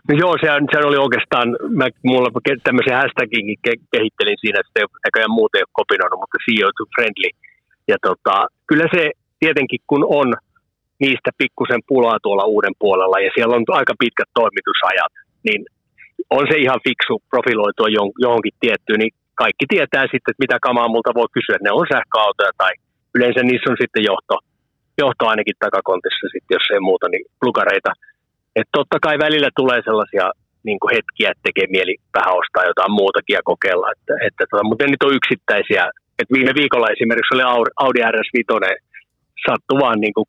No 0.10 0.14
joo, 0.24 0.34
se, 0.42 0.48
se 0.72 0.88
oli 0.90 0.98
oikeastaan, 0.98 1.48
mä 1.80 1.86
mulla 2.04 2.30
tämmöisen 2.64 3.00
hashtagin 3.02 3.46
kehittelin 3.94 4.38
siinä, 4.42 4.60
että 4.60 4.80
näköjään 5.06 5.38
muuten 5.40 5.60
ei 5.60 5.68
ole 5.68 5.78
kopinoinut, 5.80 6.20
mutta 6.20 6.44
CEO 6.46 6.70
to 6.78 6.84
friendly. 6.96 7.30
Ja 7.88 7.98
tota, 8.08 8.36
kyllä 8.70 8.88
se 8.96 9.12
tietenkin 9.40 9.80
kun 9.88 10.04
on 10.20 10.28
niistä 11.04 11.30
pikkusen 11.38 11.82
pulaa 11.88 12.18
tuolla 12.24 12.46
uuden 12.56 12.76
puolella 12.80 13.18
ja 13.26 13.32
siellä 13.36 13.56
on 13.56 13.64
aika 13.68 13.94
pitkät 14.00 14.30
toimitusajat, 14.40 15.14
niin 15.48 15.62
on 16.38 16.44
se 16.50 16.56
ihan 16.66 16.80
fiksu 16.88 17.16
profiloitua 17.32 17.94
johonkin 18.26 18.56
tiettyyn, 18.60 19.00
niin 19.00 19.14
kaikki 19.44 19.66
tietää 19.74 20.06
sitten, 20.12 20.32
että 20.32 20.44
mitä 20.46 20.58
kamaa 20.68 20.92
multa 20.94 21.18
voi 21.20 21.30
kysyä. 21.36 21.58
Ne 21.62 21.72
on 21.80 21.88
sähköautoja 21.94 22.52
tai 22.62 22.72
yleensä 23.16 23.42
niissä 23.44 23.72
on 23.72 23.82
sitten 23.82 24.08
johto, 24.12 24.36
johto 25.04 25.24
ainakin 25.32 25.62
takakontissa 25.66 26.26
sitten, 26.34 26.56
jos 26.58 26.68
ei 26.74 26.88
muuta, 26.90 27.06
niin 27.10 27.26
plukareita. 27.42 27.92
Että 28.58 28.76
totta 28.78 28.98
kai 29.06 29.16
välillä 29.26 29.50
tulee 29.60 29.80
sellaisia 29.88 30.26
niin 30.68 30.80
kuin 30.80 30.94
hetkiä, 30.96 31.32
että 31.32 31.46
tekee 31.48 31.68
mieli 31.76 31.96
vähän 32.18 32.38
ostaa 32.42 32.70
jotain 32.72 32.94
muutakin 33.02 33.38
ja 33.38 33.44
kokeilla. 33.52 33.88
Että, 33.96 34.14
että 34.28 34.44
tota, 34.50 34.64
mutta 34.68 34.82
ne 34.84 34.92
nyt 34.92 35.08
on 35.08 35.18
yksittäisiä. 35.20 35.84
Et 36.20 36.30
viime 36.36 36.54
viikolla 36.62 36.94
esimerkiksi 36.96 37.34
oli 37.36 37.46
Audi 37.84 38.02
RS5, 38.14 38.42
sattui 39.48 39.82
vaan 39.84 40.00
niin 40.04 40.16
kuin 40.18 40.28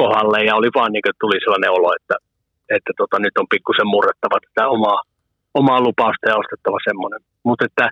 kohdalle 0.00 0.38
ja 0.48 0.54
oli 0.60 0.70
vaan 0.78 0.92
niin 0.92 1.04
kuin, 1.06 1.20
tuli 1.20 1.38
sellainen 1.40 1.76
olo, 1.78 1.88
että, 1.98 2.16
että 2.76 2.92
tota, 3.00 3.16
nyt 3.18 3.36
on 3.40 3.52
pikkusen 3.52 3.92
murrettava 3.94 4.38
tätä 4.40 4.64
omaa, 4.76 5.00
omaa 5.60 5.80
lupausta 5.86 6.28
ja 6.28 6.40
ostettava 6.42 6.78
semmoinen. 6.88 7.20
Mutta 7.46 7.64
että 7.68 7.86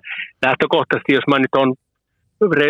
lähtökohtaisesti, 0.45 1.13
jos 1.17 1.27
mä 1.31 1.39
nyt 1.39 1.55
on 1.63 1.69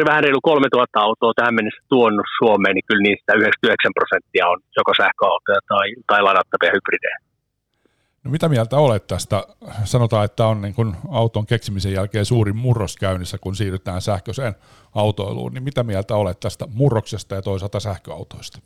vähän 0.10 0.24
reilu 0.24 0.42
3000 0.42 1.00
autoa 1.08 1.34
tähän 1.36 1.56
mennessä 1.56 1.82
tuonut 1.90 2.28
Suomeen, 2.40 2.75
niin 2.75 2.88
kyllä 2.88 3.04
niistä 3.08 3.34
99 3.34 3.98
prosenttia 3.98 4.48
on 4.48 4.60
joko 4.80 4.92
sähköautoja 5.02 5.60
tai, 5.72 5.88
tai 6.10 6.22
ladattavia 6.22 6.75
hybridejä. 6.75 7.18
No 8.24 8.32
mitä 8.32 8.50
mieltä 8.50 8.78
olet 8.78 9.08
tästä? 9.08 9.44
Sanotaan, 9.84 10.25
että 10.25 10.48
on 10.48 10.62
niin 10.62 10.74
kuin 10.74 10.96
auton 11.12 11.46
keksimisen 11.46 11.94
jälkeen 11.94 12.25
suurin 12.25 12.58
murros 12.58 12.98
käynnissä, 12.98 13.38
kun 13.38 13.56
siirrytään 13.56 14.02
sähköiseen 14.02 14.56
autoiluun. 14.96 15.54
Niin 15.54 15.64
mitä 15.64 15.84
mieltä 15.84 16.16
olet 16.16 16.40
tästä 16.40 16.66
murroksesta 16.74 17.36
ja 17.36 17.42
toisaalta 17.42 17.80
sähköautoista? 17.80 18.60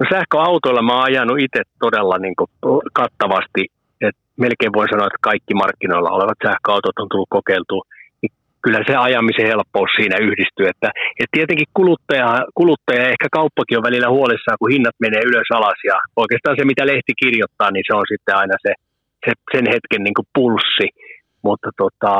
No 0.00 0.06
sähköautoilla 0.12 0.82
mä 0.82 0.94
oon 0.94 1.04
ajanut 1.04 1.38
itse 1.38 1.62
todella 1.80 2.18
niin 2.18 2.36
kuin 2.36 2.50
kattavasti. 2.92 3.66
Melkein 4.44 4.76
voi 4.78 4.88
sanoa, 4.88 5.06
että 5.06 5.28
kaikki 5.30 5.54
markkinoilla 5.54 6.16
olevat 6.16 6.38
sähköautot 6.46 6.98
on 6.98 7.08
tullut 7.08 7.34
kokeiltua 7.38 7.82
kyllä 8.64 8.80
se 8.88 8.94
ajamisen 8.96 9.46
helppous 9.46 9.90
siinä 9.96 10.16
yhdistyy. 10.26 10.66
Että, 10.72 10.88
että 11.20 11.34
tietenkin 11.36 11.68
kuluttaja, 11.78 12.30
kuluttaja 12.60 13.02
ja 13.02 13.12
ehkä 13.14 13.28
kauppakin 13.38 13.78
on 13.78 13.88
välillä 13.88 14.08
huolissaan, 14.16 14.58
kun 14.60 14.74
hinnat 14.74 14.96
menee 15.04 15.22
ylös 15.30 15.48
alas 15.58 15.80
ja 15.90 15.96
oikeastaan 16.22 16.56
se, 16.58 16.64
mitä 16.64 16.86
lehti 16.86 17.12
kirjoittaa, 17.22 17.70
niin 17.70 17.84
se 17.86 17.92
on 18.00 18.06
sitten 18.12 18.36
aina 18.42 18.54
se, 18.64 18.72
se 19.24 19.32
sen 19.54 19.66
hetken 19.74 20.02
niin 20.04 20.16
kuin 20.18 20.28
pulssi. 20.34 20.88
Mutta 21.46 21.70
tota, 21.82 22.12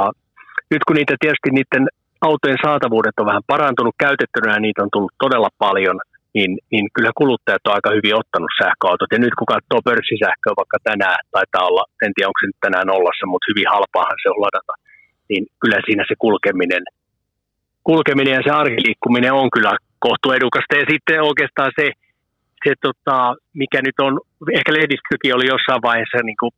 nyt 0.73 0.83
kun 0.85 0.97
niitä 0.97 1.15
tietysti 1.21 1.51
niiden 1.51 1.85
autojen 2.29 2.65
saatavuudet 2.65 3.17
on 3.21 3.31
vähän 3.31 3.49
parantunut 3.53 3.95
käytettynä 4.05 4.55
ja 4.55 4.61
niitä 4.61 4.83
on 4.83 4.93
tullut 4.93 5.15
todella 5.25 5.51
paljon, 5.59 5.97
niin, 6.39 6.53
niin 6.73 6.87
kyllä 6.95 7.13
kuluttajat 7.21 7.67
on 7.67 7.77
aika 7.77 7.91
hyvin 7.97 8.19
ottanut 8.21 8.53
sähköautot. 8.61 9.13
Ja 9.13 9.19
nyt 9.25 9.35
kun 9.39 9.53
katsoo 9.55 9.81
pörssisähköä 9.89 10.59
vaikka 10.61 10.79
tänään, 10.89 11.19
taitaa 11.37 11.69
olla, 11.69 11.85
en 12.05 12.13
tiedä 12.15 12.31
onko 12.31 12.41
se 12.41 12.51
nyt 12.51 12.65
tänään 12.67 12.91
nollassa, 12.93 13.31
mutta 13.31 13.49
hyvin 13.51 13.69
halpaahan 13.75 14.19
se 14.23 14.29
on 14.35 14.43
ladata 14.45 14.75
niin 15.29 15.47
kyllä 15.61 15.79
siinä 15.87 16.05
se 16.09 16.15
kulkeminen, 16.19 16.83
kulkeminen 17.85 18.35
ja 18.35 18.43
se 18.45 18.51
arkiliikkuminen 18.51 19.33
on 19.33 19.51
kyllä 19.51 19.73
kohtuedukasta. 19.99 20.77
Ja 20.77 20.85
sitten 20.91 21.23
oikeastaan 21.31 21.73
se, 21.79 21.87
se 22.65 22.73
tota, 22.87 23.35
mikä 23.55 23.79
nyt 23.83 23.99
on, 24.07 24.21
ehkä 24.59 24.73
lehdistökin 24.73 25.35
oli 25.35 25.47
jossain 25.47 25.83
vaiheessa 25.83 26.19
niin 26.29 26.41
kuin, 26.41 26.53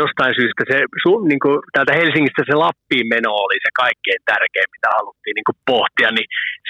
jostain 0.00 0.34
syystä, 0.38 0.62
se, 0.70 0.76
su, 1.02 1.12
niin 1.30 1.42
kuin, 1.44 1.58
täältä 1.74 1.92
Helsingistä 2.00 2.42
se 2.46 2.54
Lappiin 2.64 3.06
meno 3.14 3.30
oli 3.44 3.58
se 3.64 3.70
kaikkein 3.82 4.22
tärkein, 4.32 4.68
mitä 4.74 4.88
haluttiin 4.96 5.34
niin 5.36 5.48
kuin, 5.48 5.58
pohtia, 5.72 6.10
niin 6.16 6.28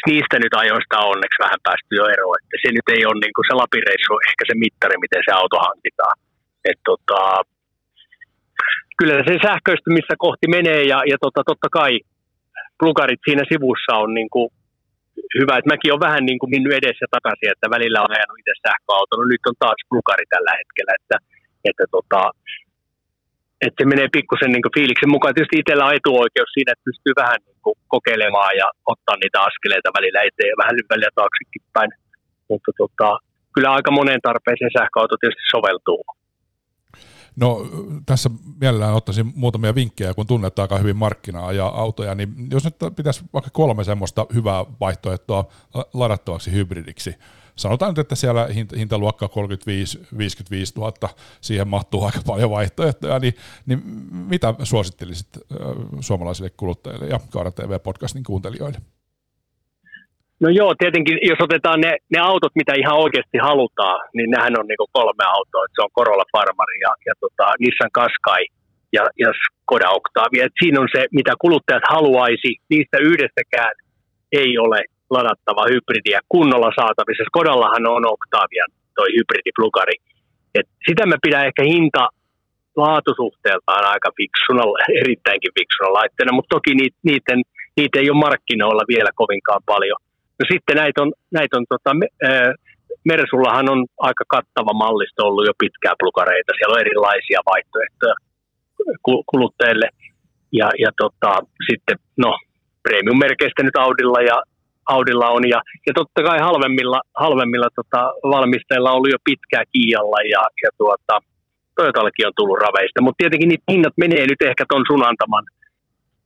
niistä 0.08 0.36
nyt 0.38 0.54
ajoista 0.62 0.94
on 1.02 1.12
onneksi 1.14 1.42
vähän 1.44 1.60
päästy 1.66 1.92
jo 2.00 2.04
eroon. 2.14 2.40
Että 2.40 2.56
se 2.62 2.68
nyt 2.76 2.88
ei 2.94 3.02
ole 3.08 3.18
niin 3.24 3.34
kuin, 3.34 3.46
se 3.48 3.54
Lapin 3.60 3.86
reissu 3.88 4.12
ehkä 4.28 4.42
se 4.46 4.54
mittari, 4.64 4.96
miten 5.04 5.22
se 5.26 5.32
auto 5.40 5.56
hankitaan. 5.68 6.16
Et, 6.70 6.80
tota, 6.90 7.20
kyllä 8.98 9.16
se 9.28 9.34
sähköistymistä 9.46 10.14
kohti 10.24 10.46
menee 10.56 10.82
ja, 10.92 10.98
ja 11.10 11.16
tota, 11.24 11.40
totta 11.50 11.68
kai 11.78 11.92
plugarit 12.80 13.22
siinä 13.24 13.44
sivussa 13.52 13.92
on 14.04 14.10
niin 14.18 14.30
kuin 14.34 14.48
hyvä, 15.38 15.54
että 15.56 15.70
mäkin 15.72 15.92
olen 15.92 16.06
vähän 16.08 16.24
niin 16.28 16.38
kuin 16.40 16.52
mennyt 16.54 16.78
edessä 16.80 17.06
takaisin, 17.16 17.52
että 17.52 17.66
välillä 17.74 17.98
on 18.04 18.14
ajanut 18.16 18.40
itse 18.40 18.54
sähköauto, 18.66 19.12
no 19.16 19.24
nyt 19.32 19.44
on 19.50 19.56
taas 19.64 19.80
plugari 19.90 20.26
tällä 20.34 20.52
hetkellä, 20.60 20.92
että, 21.00 21.16
että, 21.68 21.84
tota, 21.96 22.20
että 23.64 23.78
se 23.80 23.90
menee 23.92 24.08
pikkusen 24.16 24.52
niin 24.52 24.74
fiiliksen 24.76 25.14
mukaan. 25.14 25.34
Tietysti 25.34 25.60
itsellä 25.60 25.86
on 25.86 25.96
etuoikeus 25.98 26.50
siinä, 26.52 26.72
että 26.72 26.88
pystyy 26.88 27.12
vähän 27.22 27.38
niin 27.44 27.76
kokeilemaan 27.94 28.52
ja 28.60 28.66
ottaa 28.92 29.16
niitä 29.16 29.38
askeleita 29.48 29.96
välillä 29.98 30.20
eteen 30.28 30.52
ja 30.52 30.60
vähän 30.62 30.76
välillä 30.92 31.12
taaksekin 31.20 31.62
päin. 31.76 31.90
Mutta 32.50 32.70
tota, 32.80 33.08
kyllä 33.54 33.70
aika 33.72 33.90
moneen 33.90 34.20
tarpeeseen 34.28 34.76
sähköauto 34.78 35.14
tietysti 35.16 35.50
soveltuu. 35.50 36.02
No 37.40 37.66
tässä 38.06 38.30
mielellään 38.60 38.94
ottaisin 38.94 39.32
muutamia 39.34 39.74
vinkkejä, 39.74 40.14
kun 40.14 40.26
tunnet 40.26 40.58
aika 40.58 40.78
hyvin 40.78 40.96
markkinaa 40.96 41.52
ja 41.52 41.66
autoja, 41.66 42.14
niin 42.14 42.28
jos 42.50 42.64
nyt 42.64 42.74
pitäisi 42.96 43.24
vaikka 43.32 43.50
kolme 43.52 43.84
semmoista 43.84 44.26
hyvää 44.34 44.64
vaihtoehtoa 44.80 45.44
ladattavaksi 45.94 46.52
hybridiksi, 46.52 47.14
sanotaan 47.60 47.90
nyt, 47.90 47.98
että 47.98 48.14
siellä 48.14 48.48
hintaluokka 48.76 49.26
35-55 49.26 49.30
000, 50.76 50.92
siihen 51.40 51.68
mahtuu 51.68 52.04
aika 52.04 52.18
paljon 52.26 52.50
vaihtoehtoja, 52.50 53.18
niin, 53.18 53.34
niin 53.66 53.82
mitä 54.12 54.54
suosittelisit 54.62 55.28
suomalaisille 56.00 56.50
kuluttajille 56.56 57.06
ja 57.06 57.20
Kaara 57.32 57.50
TV-podcastin 57.50 58.22
kuuntelijoille? 58.26 58.78
No 60.40 60.48
joo, 60.48 60.74
tietenkin 60.74 61.18
jos 61.30 61.40
otetaan 61.40 61.80
ne, 61.80 61.92
ne 62.14 62.18
autot, 62.20 62.52
mitä 62.54 62.72
ihan 62.82 63.02
oikeasti 63.04 63.38
halutaan, 63.38 63.98
niin 64.16 64.30
nehän 64.30 64.58
on 64.60 64.66
niinku 64.66 64.88
kolme 64.92 65.24
autoa. 65.36 65.64
Se 65.74 65.82
on 65.82 65.96
Corolla 65.98 66.24
Farmari 66.32 66.78
ja, 66.86 66.92
ja 67.06 67.14
tota, 67.20 67.46
Nissan 67.58 67.92
Qashqai 67.96 68.44
ja, 68.92 69.04
ja 69.22 69.30
Skoda 69.40 69.88
Octavia. 69.90 70.44
Et 70.46 70.56
siinä 70.62 70.80
on 70.80 70.88
se, 70.94 71.06
mitä 71.12 71.32
kuluttajat 71.40 71.82
haluaisi. 71.90 72.50
Niistä 72.70 72.96
yhdestäkään 73.10 73.72
ei 74.32 74.58
ole 74.58 74.80
ladattava 75.10 75.70
hybridiä 75.72 76.20
kunnolla 76.28 76.70
saatavissa. 76.80 77.28
Skodallahan 77.30 77.86
on 77.86 78.02
Octavian 78.14 78.70
toi 78.94 79.08
hybridiplugari. 79.16 79.96
Et 80.58 80.68
sitä 80.88 81.06
mä 81.06 81.16
pidän 81.22 81.46
ehkä 81.46 81.62
hinta 81.62 82.08
laatusuhteeltaan 82.76 83.84
aika 83.92 84.10
fiksuna, 84.16 84.62
erittäinkin 85.02 85.56
fiksuna 85.58 85.92
laitteena, 85.98 86.32
mutta 86.36 86.54
toki 86.56 86.74
niitä, 86.74 86.98
niiden, 87.02 87.40
niitä 87.76 87.98
ei 87.98 88.10
ole 88.10 88.24
markkinoilla 88.26 88.84
vielä 88.94 89.10
kovinkaan 89.14 89.62
paljon. 89.66 90.00
No 90.38 90.44
sitten 90.52 90.76
näitä 90.76 91.02
on, 91.02 91.12
näitä 91.38 91.56
on 91.58 91.64
tota, 91.68 91.90
Mersullahan 93.04 93.70
on 93.70 93.80
aika 93.98 94.24
kattava 94.28 94.72
mallisto 94.84 95.20
ollut 95.26 95.46
jo 95.46 95.54
pitkää 95.58 95.94
plukareita. 96.00 96.52
Siellä 96.52 96.74
on 96.74 96.84
erilaisia 96.86 97.40
vaihtoehtoja 97.50 98.14
kuluttajille. 99.30 99.88
Ja, 100.52 100.68
ja 100.78 100.90
tota, 101.02 101.30
sitten, 101.70 101.96
no, 102.16 102.38
premium-merkeistä 102.82 103.62
nyt 103.62 103.76
Audilla 103.76 104.20
ja 104.20 104.42
Audilla 104.96 105.28
on. 105.36 105.42
Ja, 105.48 105.60
ja 105.86 105.92
totta 106.00 106.22
kai 106.22 106.38
halvemmilla, 106.48 107.00
halvemmilla 107.24 107.68
tota, 107.78 108.00
valmistajilla 108.34 108.90
on 108.90 108.96
ollut 108.96 109.14
jo 109.16 109.20
pitkää 109.24 109.64
Kialla 109.72 110.20
ja, 110.34 110.42
ja 110.62 110.70
tuota, 110.78 111.14
Toyotallekin 111.76 112.26
on 112.26 112.32
tullut 112.36 112.62
raveista. 112.66 113.02
Mutta 113.02 113.20
tietenkin 113.22 113.48
niitä 113.48 113.72
hinnat 113.72 113.96
menee 113.96 114.24
nyt 114.26 114.42
ehkä 114.50 114.64
ton 114.68 114.84
sun 114.88 115.06
antaman– 115.10 115.44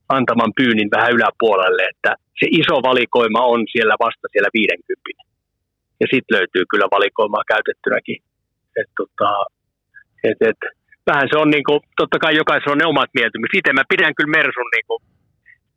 antaman 0.09 0.53
pyynnin 0.57 0.91
vähän 0.97 1.13
yläpuolelle, 1.13 1.83
että 1.93 2.11
se 2.41 2.47
iso 2.61 2.77
valikoima 2.89 3.41
on 3.53 3.61
siellä 3.73 3.95
vasta 4.05 4.27
siellä 4.33 4.51
50. 4.55 5.23
Ja 6.01 6.07
sitten 6.13 6.37
löytyy 6.37 6.65
kyllä 6.71 6.87
valikoimaa 6.97 7.51
käytettynäkin. 7.53 8.19
Et, 8.81 8.91
tota, 8.99 9.31
et, 10.29 10.39
et, 10.51 10.61
vähän 11.11 11.29
se 11.31 11.37
on 11.39 11.51
niin 11.51 11.65
kuin, 11.69 11.81
totta 11.97 12.19
kai 12.19 12.37
jokaisella 12.37 12.73
on 12.73 12.83
ne 12.83 12.87
omat 12.87 13.11
mieltymykset. 13.15 13.59
Itse 13.59 13.73
mä 13.73 13.93
pidän 13.93 14.15
kyllä 14.15 14.37
Mersun, 14.37 14.71
niin 14.75 14.87
kuin, 14.89 15.01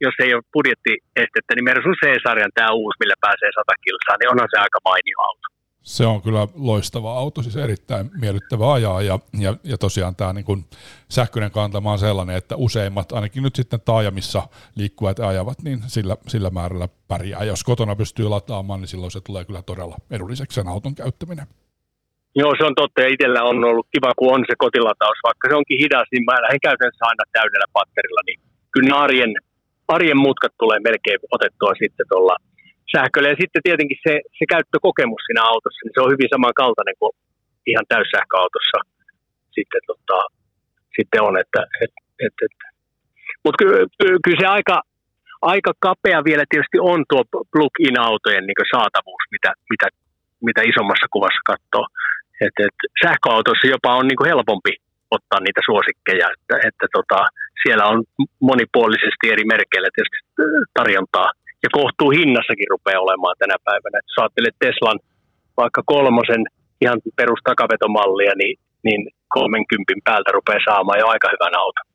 jos 0.01 0.15
ei 0.23 0.33
ole 0.33 0.49
budjettiestettä, 0.53 1.51
niin 1.55 1.67
Mersun 1.69 1.99
C-sarjan 2.01 2.55
tämä 2.55 2.71
uusi, 2.71 2.99
millä 2.99 3.17
pääsee 3.21 3.49
100 3.55 3.73
kilsaa, 3.83 4.17
niin 4.17 4.31
onhan 4.31 4.49
se 4.51 4.57
aika 4.65 4.79
mainio 4.85 5.19
auto. 5.29 5.47
Se 5.81 6.05
on 6.05 6.21
kyllä 6.21 6.47
loistava 6.55 7.13
auto, 7.13 7.41
siis 7.41 7.55
erittäin 7.55 8.09
miellyttävä 8.21 8.73
ajaa 8.73 9.01
ja, 9.01 9.19
ja, 9.39 9.55
ja 9.63 9.77
tosiaan 9.77 10.15
tämä 10.15 10.33
niin 10.33 10.45
kuin 10.45 10.65
sähköinen 11.09 11.51
kantama 11.51 11.91
on 11.91 11.99
sellainen, 11.99 12.35
että 12.35 12.55
useimmat, 12.55 13.11
ainakin 13.11 13.43
nyt 13.43 13.55
sitten 13.55 13.81
taajamissa 13.81 14.41
liikkuvat 14.75 15.17
ja 15.17 15.27
ajavat, 15.27 15.61
niin 15.63 15.79
sillä, 15.87 16.17
sillä 16.27 16.49
määrällä 16.49 16.87
pärjää. 17.07 17.43
Jos 17.43 17.63
kotona 17.63 17.95
pystyy 17.95 18.27
lataamaan, 18.29 18.79
niin 18.79 18.87
silloin 18.87 19.11
se 19.11 19.21
tulee 19.21 19.45
kyllä 19.45 19.61
todella 19.61 19.95
edulliseksi 20.11 20.55
sen 20.55 20.67
auton 20.67 20.95
käyttäminen. 20.95 21.47
Joo, 22.35 22.51
se 22.57 22.63
on 22.69 22.75
totta 22.75 23.01
ja 23.01 23.07
itsellä 23.07 23.41
on 23.43 23.63
ollut 23.63 23.87
kiva, 23.95 24.11
kun 24.17 24.33
on 24.35 24.43
se 24.49 24.55
kotilataus. 24.57 25.17
Vaikka 25.27 25.49
se 25.49 25.55
onkin 25.55 25.81
hidas, 25.83 26.07
niin 26.11 26.23
mä 26.25 26.43
lähden 26.45 26.65
käytännössä 26.67 27.05
aina 27.09 27.23
täydellä 27.31 27.67
patterilla, 27.73 28.21
niin 28.27 28.39
kyllä 28.71 28.95
arjen, 29.05 29.33
arjen 29.95 30.19
mutkat 30.25 30.53
tulee 30.59 30.79
melkein 30.87 31.19
otettua 31.35 31.73
sitten 31.81 32.05
tuolla 32.11 32.35
sähköllä. 32.95 33.29
Ja 33.29 33.41
sitten 33.41 33.65
tietenkin 33.67 33.99
se, 34.05 34.13
se 34.37 34.43
käyttökokemus 34.53 35.23
siinä 35.25 35.43
autossa, 35.51 35.81
niin 35.83 35.95
se 35.95 36.03
on 36.03 36.13
hyvin 36.13 36.33
samankaltainen 36.35 36.97
kuin 36.99 37.13
ihan 37.71 37.85
täyssähköautossa 37.93 38.77
sitten, 39.57 39.81
tota, 39.89 40.17
sitten 40.95 41.21
on. 41.27 41.35
Että, 41.43 41.61
et, 41.83 41.93
et, 42.25 42.35
et. 42.45 42.55
Mutta 43.43 43.59
kyllä, 43.61 43.79
kyllä 44.23 44.41
se 44.41 44.47
aika, 44.57 44.77
aika 45.53 45.71
kapea 45.87 46.19
vielä 46.29 46.43
tietysti 46.49 46.79
on 46.91 46.99
tuo 47.09 47.21
plug-in-autojen 47.53 48.45
niin 48.47 48.71
saatavuus, 48.75 49.23
mitä, 49.35 49.51
mitä, 49.71 49.87
mitä 50.47 50.61
isommassa 50.71 51.07
kuvassa 51.13 51.41
katsoo. 51.51 51.85
Et, 52.45 52.55
et 52.65 52.77
sähköautossa 53.03 53.67
jopa 53.73 53.97
on 53.99 54.07
niin 54.07 54.29
helpompi 54.31 54.73
ottaa 55.17 55.39
niitä 55.41 55.61
suosikkeja, 55.69 56.27
että, 56.35 56.55
että 56.67 56.85
tota, 56.97 57.19
siellä 57.63 57.85
on 57.91 58.03
monipuolisesti 58.49 59.25
eri 59.33 59.45
merkeillä 59.53 59.89
tietysti 59.91 60.19
tarjontaa 60.77 61.29
ja 61.63 61.69
kohtuu 61.79 62.09
hinnassakin 62.19 62.71
rupeaa 62.73 63.05
olemaan 63.05 63.35
tänä 63.39 63.57
päivänä. 63.67 63.97
Jos 64.07 64.17
ajattelet 64.17 64.55
Teslan 64.59 64.99
vaikka 65.61 65.81
kolmosen 65.85 66.43
ihan 66.81 66.99
perustakavetomallia, 67.15 68.33
niin, 68.41 68.55
niin 68.83 69.01
30 69.27 69.93
päältä 70.03 70.31
rupeaa 70.33 70.67
saamaan 70.69 70.99
jo 70.99 71.07
aika 71.07 71.27
hyvän 71.33 71.59
auton. 71.63 71.85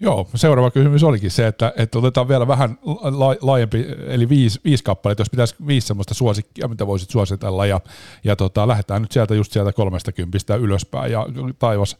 Joo, 0.00 0.28
seuraava 0.34 0.70
kysymys 0.70 1.04
olikin 1.04 1.30
se, 1.30 1.46
että, 1.46 1.72
että 1.76 1.98
otetaan 1.98 2.28
vielä 2.28 2.48
vähän 2.48 2.78
la, 3.02 3.36
laajempi, 3.42 3.86
eli 4.06 4.28
viisi, 4.28 4.60
viisi 4.64 4.84
kappaletta, 4.84 5.20
jos 5.20 5.30
pitäisi 5.30 5.54
viisi 5.66 5.86
sellaista 5.86 6.14
suosikkia, 6.14 6.68
mitä 6.68 6.86
voisit 6.86 7.10
suositella, 7.10 7.66
ja, 7.66 7.80
ja 8.24 8.36
tota, 8.36 8.68
lähdetään 8.68 9.02
nyt 9.02 9.12
sieltä 9.12 9.34
just 9.34 9.52
sieltä 9.52 9.72
kolmesta 9.72 10.12
kympistä 10.12 10.56
ylöspäin, 10.56 11.12
ja 11.12 11.26
taivas 11.58 11.98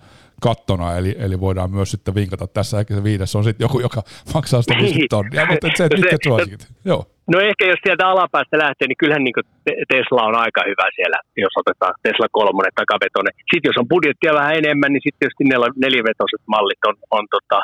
kattona, 0.49 0.97
eli, 0.99 1.13
eli 1.27 1.37
voidaan 1.47 1.71
myös 1.77 1.91
sitten 1.95 2.15
vinkata 2.21 2.47
tässä, 2.47 2.81
ehkä 2.81 2.95
se 2.95 3.03
viides 3.09 3.37
on 3.37 3.45
sitten 3.45 3.65
joku, 3.65 3.81
joka 3.89 4.01
maksaa 4.35 4.63
sitä 4.63 4.75
50 4.79 5.17
tonnia, 5.17 5.47
mutta 5.51 5.69
se, 5.77 5.85
että 5.85 6.01
mitkä 6.01 6.17
suosikit? 6.29 6.63
Joo. 6.91 7.03
No 7.33 7.37
ehkä 7.49 7.65
jos 7.73 7.81
sieltä 7.87 8.05
alapäästä 8.13 8.57
lähtee, 8.65 8.87
niin 8.89 9.01
kyllähän 9.03 9.25
niin 9.25 9.47
Tesla 9.93 10.23
on 10.31 10.37
aika 10.45 10.63
hyvä 10.71 10.87
siellä, 10.97 11.19
jos 11.45 11.55
otetaan 11.63 11.95
Tesla 12.05 12.29
kolmonen 12.39 12.79
takavetonen. 12.81 13.35
Sitten 13.51 13.69
jos 13.71 13.81
on 13.83 13.93
budjettia 13.95 14.39
vähän 14.41 14.59
enemmän, 14.61 14.91
niin 14.93 15.05
sitten 15.05 15.21
tietysti 15.21 15.45
nel- 15.53 15.79
nelivetoiset 15.85 16.43
mallit 16.55 16.83
on, 16.89 16.97
on 17.19 17.25
tota, 17.35 17.59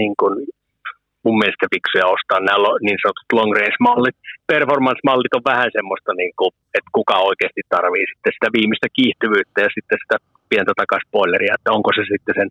niin 0.00 0.14
kuin 0.20 0.34
mun 1.24 1.38
mielestä 1.40 1.72
fiksuja 1.74 2.06
ostaa 2.16 2.40
nämä 2.40 2.58
niin 2.86 2.98
sanotut 3.02 3.36
long 3.38 3.52
range-mallit. 3.58 4.16
Performance-mallit 4.52 5.36
on 5.38 5.48
vähän 5.52 5.70
semmoista, 5.76 6.10
niin 6.20 6.34
kuin, 6.38 6.50
että 6.76 6.90
kuka 6.98 7.16
oikeasti 7.30 7.62
tarvii 7.74 8.06
sitten 8.12 8.34
sitä 8.36 8.48
viimeistä 8.56 8.88
kiihtyvyyttä 8.96 9.58
ja 9.66 9.70
sitten 9.76 9.98
sitä 10.02 10.16
pientä 10.52 10.72
takaspoileria, 10.76 11.54
että 11.56 11.72
onko 11.76 11.90
se 11.92 12.02
sitten 12.12 12.34
sen 12.38 12.48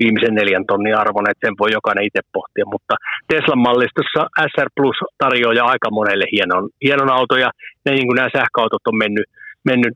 viimeisen 0.00 0.34
neljän 0.34 0.66
tonnin 0.70 1.00
arvon, 1.02 1.30
että 1.30 1.46
sen 1.46 1.60
voi 1.62 1.70
jokainen 1.78 2.08
itse 2.08 2.22
pohtia, 2.36 2.64
mutta 2.74 2.94
Teslan 3.28 3.64
mallistossa 3.66 4.22
SR 4.52 4.68
Plus 4.76 4.98
tarjoaa 5.22 5.70
aika 5.72 5.88
monelle 5.98 6.26
hienon, 6.34 6.64
hienon 6.86 7.10
auto, 7.18 7.34
ja 7.44 7.50
ne, 7.84 7.90
niin 7.92 8.06
kuin 8.08 8.16
nämä 8.16 8.36
sähköautot 8.38 8.84
on 8.90 8.98
mennyt, 9.04 9.26
mennyt 9.70 9.94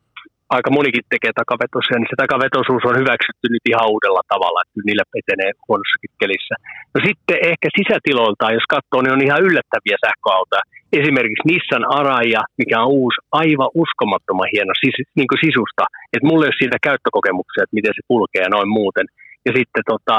aika 0.58 0.76
monikin 0.78 1.04
tekee 1.12 1.32
takavetosia, 1.40 1.96
niin 1.96 2.12
se 2.12 2.23
takavetoisuus 2.25 2.84
on 2.90 3.00
hyväksytty 3.02 3.46
nyt 3.50 3.66
ihan 3.73 3.90
uudella 3.94 4.23
tavalla, 4.32 4.58
että 4.61 4.87
niillä 4.88 5.04
etenee 5.20 5.50
huonossakin 5.66 6.12
kelissä. 6.20 6.54
No 6.94 6.99
sitten 7.08 7.38
ehkä 7.50 7.68
sisätiloiltaan, 7.78 8.56
jos 8.58 8.68
katsoo, 8.75 9.00
niin 9.00 9.16
on 9.16 9.26
ihan 9.26 9.44
yllättäviä 9.49 9.96
sähköautoja. 10.04 10.64
Esimerkiksi 11.00 11.49
Nissan 11.50 11.87
Araja, 11.99 12.42
mikä 12.61 12.76
on 12.84 12.90
uusi, 13.00 13.18
aivan 13.42 13.75
uskomattoman 13.82 14.52
hieno 14.54 14.75
sis, 14.82 14.96
niin 15.18 15.28
kuin 15.30 15.44
sisusta. 15.46 15.84
Että 16.12 16.28
mulla 16.28 16.44
ei 16.44 16.52
ole 16.52 16.61
siitä 16.62 16.87
käyttökokemuksia, 16.88 17.64
että 17.64 17.78
miten 17.78 17.96
se 17.96 18.02
kulkee 18.11 18.42
ja 18.44 18.54
noin 18.56 18.70
muuten. 18.78 19.06
Ja 19.46 19.52
sitten 19.58 19.84
tota, 19.92 20.16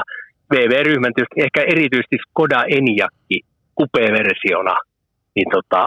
VV-ryhmän 0.51 1.13
tietysti 1.13 1.46
ehkä 1.46 1.62
erityisesti 1.74 2.18
Skoda 2.25 2.60
Enyaqi 2.77 3.38
kupe-versiona, 3.77 4.75
niin 5.36 5.50
tota, 5.56 5.82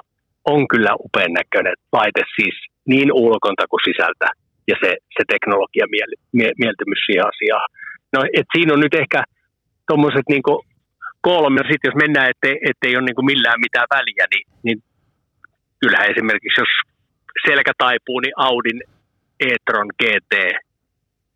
on 0.54 0.60
kyllä 0.72 0.92
upean 1.04 1.32
näköinen 1.40 1.76
laite 1.92 2.22
siis 2.36 2.56
niin 2.92 3.10
ulkonta 3.12 3.64
kuin 3.70 3.84
sisältä 3.88 4.26
ja 4.70 4.76
se, 4.82 4.90
se 5.16 5.22
teknologia 5.32 5.86
miel, 5.94 6.12
mie, 6.38 6.50
mieltymys 6.62 7.00
siihen 7.06 7.26
asiaan. 7.32 7.68
No, 8.14 8.18
et 8.38 8.48
siinä 8.54 8.74
on 8.74 8.80
nyt 8.80 8.94
ehkä 9.02 9.20
tuommoiset 9.88 10.26
niin 10.28 10.42
kolme, 11.20 11.60
sitten 11.60 11.88
jos 11.88 12.02
mennään, 12.04 12.30
ettei, 12.32 12.56
ettei 12.70 12.96
ole 12.96 13.04
niin 13.04 13.30
millään 13.32 13.60
mitään 13.66 13.88
väliä, 13.96 14.24
niin, 14.34 14.46
niin 14.66 14.78
kyllähän 15.80 16.10
esimerkiksi 16.12 16.60
jos 16.60 16.72
selkä 17.48 17.72
taipuu, 17.78 18.20
niin 18.20 18.36
Audin 18.36 18.80
e-tron 19.46 19.88
GT 20.02 20.34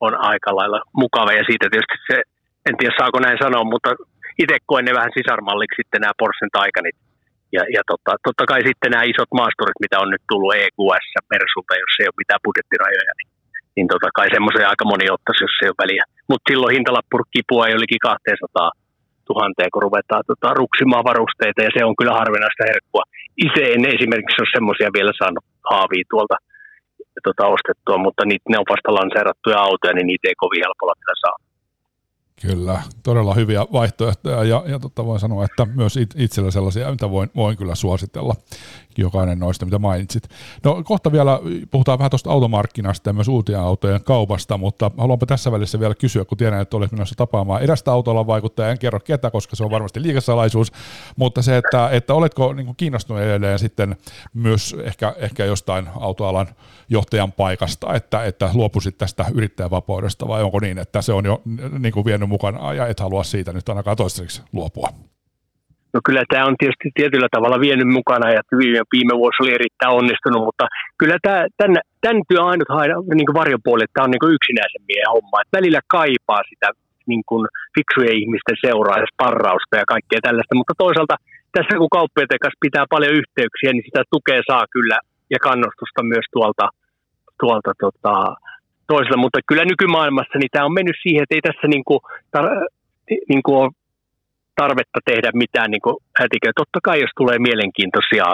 on 0.00 0.14
aika 0.30 0.56
lailla 0.56 0.80
mukava. 1.02 1.32
Ja 1.32 1.44
siitä 1.48 1.66
tietysti 1.70 1.98
se, 2.10 2.16
en 2.68 2.76
tiedä 2.76 2.94
saako 2.98 3.18
näin 3.20 3.38
sanoa, 3.44 3.64
mutta 3.64 3.90
itse 4.42 4.56
koen 4.66 4.84
ne 4.84 4.92
vähän 4.98 5.16
sisarmalliksi 5.18 5.78
sitten 5.80 6.00
nämä 6.00 6.18
Porschen 6.18 6.52
Taycanit 6.52 6.96
ja, 7.56 7.62
ja 7.76 7.82
tota, 7.90 8.12
totta 8.26 8.44
kai 8.52 8.60
sitten 8.68 8.90
nämä 8.92 9.10
isot 9.12 9.32
maasturit, 9.40 9.82
mitä 9.84 9.96
on 10.02 10.10
nyt 10.14 10.24
tullut 10.30 10.54
EQS 10.62 11.06
Mersulta, 11.32 11.82
jos 11.82 11.94
ei 12.00 12.08
ole 12.10 12.20
mitään 12.22 12.44
budjettirajoja, 12.46 13.14
niin, 13.18 13.30
niin 13.76 13.88
tota 13.92 14.08
kai 14.18 14.28
semmoisen 14.34 14.70
aika 14.72 14.84
moni 14.92 15.06
ottaisi, 15.14 15.44
jos 15.46 15.56
ei 15.62 15.70
ole 15.72 15.82
väliä. 15.84 16.04
Mutta 16.30 16.46
silloin 16.48 16.84
kipua 17.34 17.66
ei 17.66 17.78
olikin 17.78 18.02
200 18.10 18.70
tuhanteen, 19.28 19.70
kun 19.72 19.86
ruvetaan 19.86 20.24
tota, 20.30 20.48
ruksimaan 20.62 21.08
varusteita, 21.10 21.60
ja 21.66 21.70
se 21.74 21.80
on 21.88 21.96
kyllä 21.98 22.20
harvinaista 22.22 22.68
herkkua. 22.70 23.04
Itse 23.46 23.62
en 23.74 23.84
esimerkiksi 23.96 24.40
ole 24.42 24.54
semmoisia 24.56 24.96
vielä 24.96 25.12
saanut 25.20 25.44
haavia 25.70 26.04
tuolta 26.12 26.36
tota, 27.28 27.44
ostettua, 27.56 27.98
mutta 28.06 28.22
niitä, 28.24 28.46
ne 28.48 28.56
on 28.62 28.72
vasta 28.74 28.96
lanseerattuja 28.98 29.58
autoja, 29.66 29.94
niin 29.94 30.08
niitä 30.10 30.28
ei 30.28 30.42
kovin 30.42 30.62
helpolla 30.64 31.00
vielä 31.00 31.16
saa. 31.24 31.36
Kyllä, 32.42 32.82
todella 33.02 33.34
hyviä 33.34 33.66
vaihtoehtoja 33.72 34.44
ja, 34.44 34.62
ja 34.66 34.78
totta 34.78 35.06
voin 35.06 35.20
sanoa, 35.20 35.44
että 35.44 35.66
myös 35.74 35.96
it, 35.96 36.14
itsellä 36.16 36.50
sellaisia, 36.50 36.90
mitä 36.90 37.10
voin, 37.10 37.30
voin 37.36 37.56
kyllä 37.56 37.74
suositella, 37.74 38.34
jokainen 38.98 39.38
noista, 39.38 39.64
mitä 39.64 39.78
mainitsit. 39.78 40.28
No 40.64 40.82
kohta 40.84 41.12
vielä 41.12 41.40
puhutaan 41.70 41.98
vähän 41.98 42.10
tuosta 42.10 42.30
automarkkinasta 42.30 43.10
ja 43.10 43.14
myös 43.14 43.28
uutien 43.28 43.60
autojen 43.60 44.04
kaupasta, 44.04 44.58
mutta 44.58 44.90
haluanpa 44.98 45.26
tässä 45.26 45.52
välissä 45.52 45.80
vielä 45.80 45.94
kysyä, 45.94 46.24
kun 46.24 46.38
tiedän, 46.38 46.60
että 46.60 46.76
olet 46.76 46.92
menossa 46.92 47.14
tapaamaan 47.14 47.62
erästä 47.62 47.92
autolla 47.92 48.26
vaikuttaja, 48.26 48.70
en 48.70 48.78
kerro 48.78 49.00
ketä, 49.00 49.30
koska 49.30 49.56
se 49.56 49.64
on 49.64 49.70
varmasti 49.70 50.02
liikesalaisuus, 50.02 50.72
mutta 51.16 51.42
se, 51.42 51.56
että, 51.56 51.88
että 51.90 52.14
oletko 52.14 52.52
niin 52.52 52.76
kiinnostunut 52.76 53.22
edelleen 53.22 53.58
sitten 53.58 53.96
myös 54.34 54.76
ehkä, 54.84 55.14
ehkä 55.16 55.44
jostain 55.44 55.88
autoalan 56.00 56.48
johtajan 56.88 57.32
paikasta, 57.32 57.94
että, 57.94 58.24
että 58.24 58.50
luopuisit 58.54 58.98
tästä 58.98 59.26
yrittäjävapaudesta 59.34 60.28
vai 60.28 60.42
onko 60.42 60.60
niin, 60.60 60.78
että 60.78 61.02
se 61.02 61.12
on 61.12 61.24
jo 61.24 61.42
niin 61.78 61.92
kuin 61.92 62.04
vienyt 62.04 62.28
mukana 62.36 62.74
ja 62.78 62.84
et 62.86 63.00
halua 63.00 63.24
siitä 63.24 63.50
nyt 63.52 63.68
ainakaan 63.68 63.96
toistaiseksi 63.96 64.42
luopua? 64.52 64.88
No 65.94 65.98
kyllä 66.06 66.22
tämä 66.32 66.48
on 66.50 66.56
tietysti 66.58 66.88
tietyllä 67.00 67.28
tavalla 67.34 67.64
vienyt 67.66 67.90
mukana 67.98 68.26
ja 68.36 68.40
viime, 68.62 68.80
viime 68.94 69.14
vuosi 69.20 69.38
oli 69.42 69.54
erittäin 69.58 69.96
onnistunut, 70.00 70.42
mutta 70.48 70.64
kyllä 71.00 71.16
tämä, 71.26 71.40
tämän, 71.60 71.80
tämän 72.04 72.22
työn 72.28 72.46
ainut 72.50 72.68
niin 73.14 73.38
varjopuoli, 73.40 73.82
että 73.84 73.96
tämä 73.96 74.06
on 74.06 74.12
niin 74.14 74.36
yksinäisen 74.36 74.84
miehen 74.88 75.14
homma. 75.14 75.40
Että 75.40 75.58
välillä 75.58 75.80
kaipaa 75.96 76.42
sitä 76.50 76.68
niin 77.10 77.24
kuin 77.28 77.42
fiksujen 77.76 78.20
ihmisten 78.22 78.58
seuraa 78.64 79.02
ja 79.02 79.10
sparrausta 79.12 79.74
ja 79.80 79.92
kaikkea 79.94 80.20
tällaista, 80.26 80.58
mutta 80.60 80.74
toisaalta 80.84 81.16
tässä 81.56 81.74
kun 81.78 81.96
kauppiaiden 81.98 82.42
kanssa 82.42 82.64
pitää 82.66 82.92
paljon 82.94 83.14
yhteyksiä, 83.20 83.70
niin 83.72 83.86
sitä 83.88 84.02
tukea 84.14 84.40
saa 84.50 84.64
kyllä 84.74 84.98
ja 85.34 85.38
kannustusta 85.48 86.00
myös 86.12 86.26
tuolta, 86.34 86.66
tuolta 87.40 87.72
tota, 87.84 88.14
toisella, 88.94 89.24
mutta 89.24 89.48
kyllä 89.48 89.64
nykymaailmassa 89.64 90.36
niin 90.38 90.52
tämä 90.52 90.68
on 90.68 90.78
mennyt 90.78 91.02
siihen, 91.02 91.22
että 91.22 91.34
ei 91.36 91.46
tässä 91.48 91.66
niin 91.74 91.84
kuin, 91.88 92.00
tar- 92.34 92.66
niin 93.32 93.44
kuin 93.48 93.64
tarvetta 94.62 94.98
tehdä 95.10 95.30
mitään 95.44 95.70
niin 95.70 96.00
hätiköä. 96.20 96.52
Totta 96.62 96.78
kai, 96.86 96.96
jos 97.04 97.14
tulee 97.16 97.38
mielenkiintoisia 97.48 98.26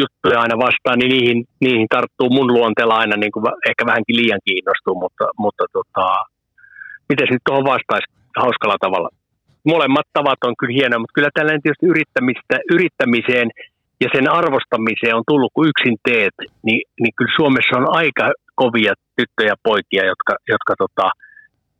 juttuja 0.00 0.42
aina 0.44 0.56
vastaan, 0.66 0.98
niin 0.98 1.12
niihin, 1.14 1.38
niihin 1.64 1.88
tarttuu 1.94 2.28
mun 2.36 2.48
luonteella 2.56 3.00
aina 3.02 3.16
niin 3.16 3.32
kuin 3.34 3.44
ehkä 3.68 3.82
vähänkin 3.90 4.16
liian 4.20 4.42
kiinnostuu, 4.48 4.94
mutta, 5.02 5.24
mutta 5.44 5.64
tota, 5.76 6.06
miten 7.08 7.26
se 7.26 7.32
nyt 7.34 7.46
tuohon 7.46 7.72
vastaisi 7.74 8.08
hauskalla 8.42 8.78
tavalla? 8.84 9.08
Molemmat 9.72 10.08
tavat 10.12 10.40
on 10.48 10.54
kyllä 10.58 10.76
hienoja, 10.78 11.02
mutta 11.02 11.16
kyllä 11.16 11.30
tällainen 11.34 11.62
tietysti 11.62 11.86
yrittämistä, 11.92 12.54
yrittämiseen 12.74 13.48
ja 14.02 14.08
sen 14.14 14.26
arvostamiseen 14.40 15.16
on 15.18 15.28
tullut, 15.30 15.52
kun 15.54 15.68
yksin 15.72 15.96
teet, 16.08 16.36
niin, 16.66 16.82
niin 17.00 17.14
kyllä 17.16 17.36
Suomessa 17.36 17.78
on 17.80 17.86
aika 18.02 18.24
kovia 18.54 18.92
tyttöjä 19.16 19.54
poikia, 19.62 20.04
jotka, 20.12 20.32
jotka 20.52 20.72
tota, 20.78 21.10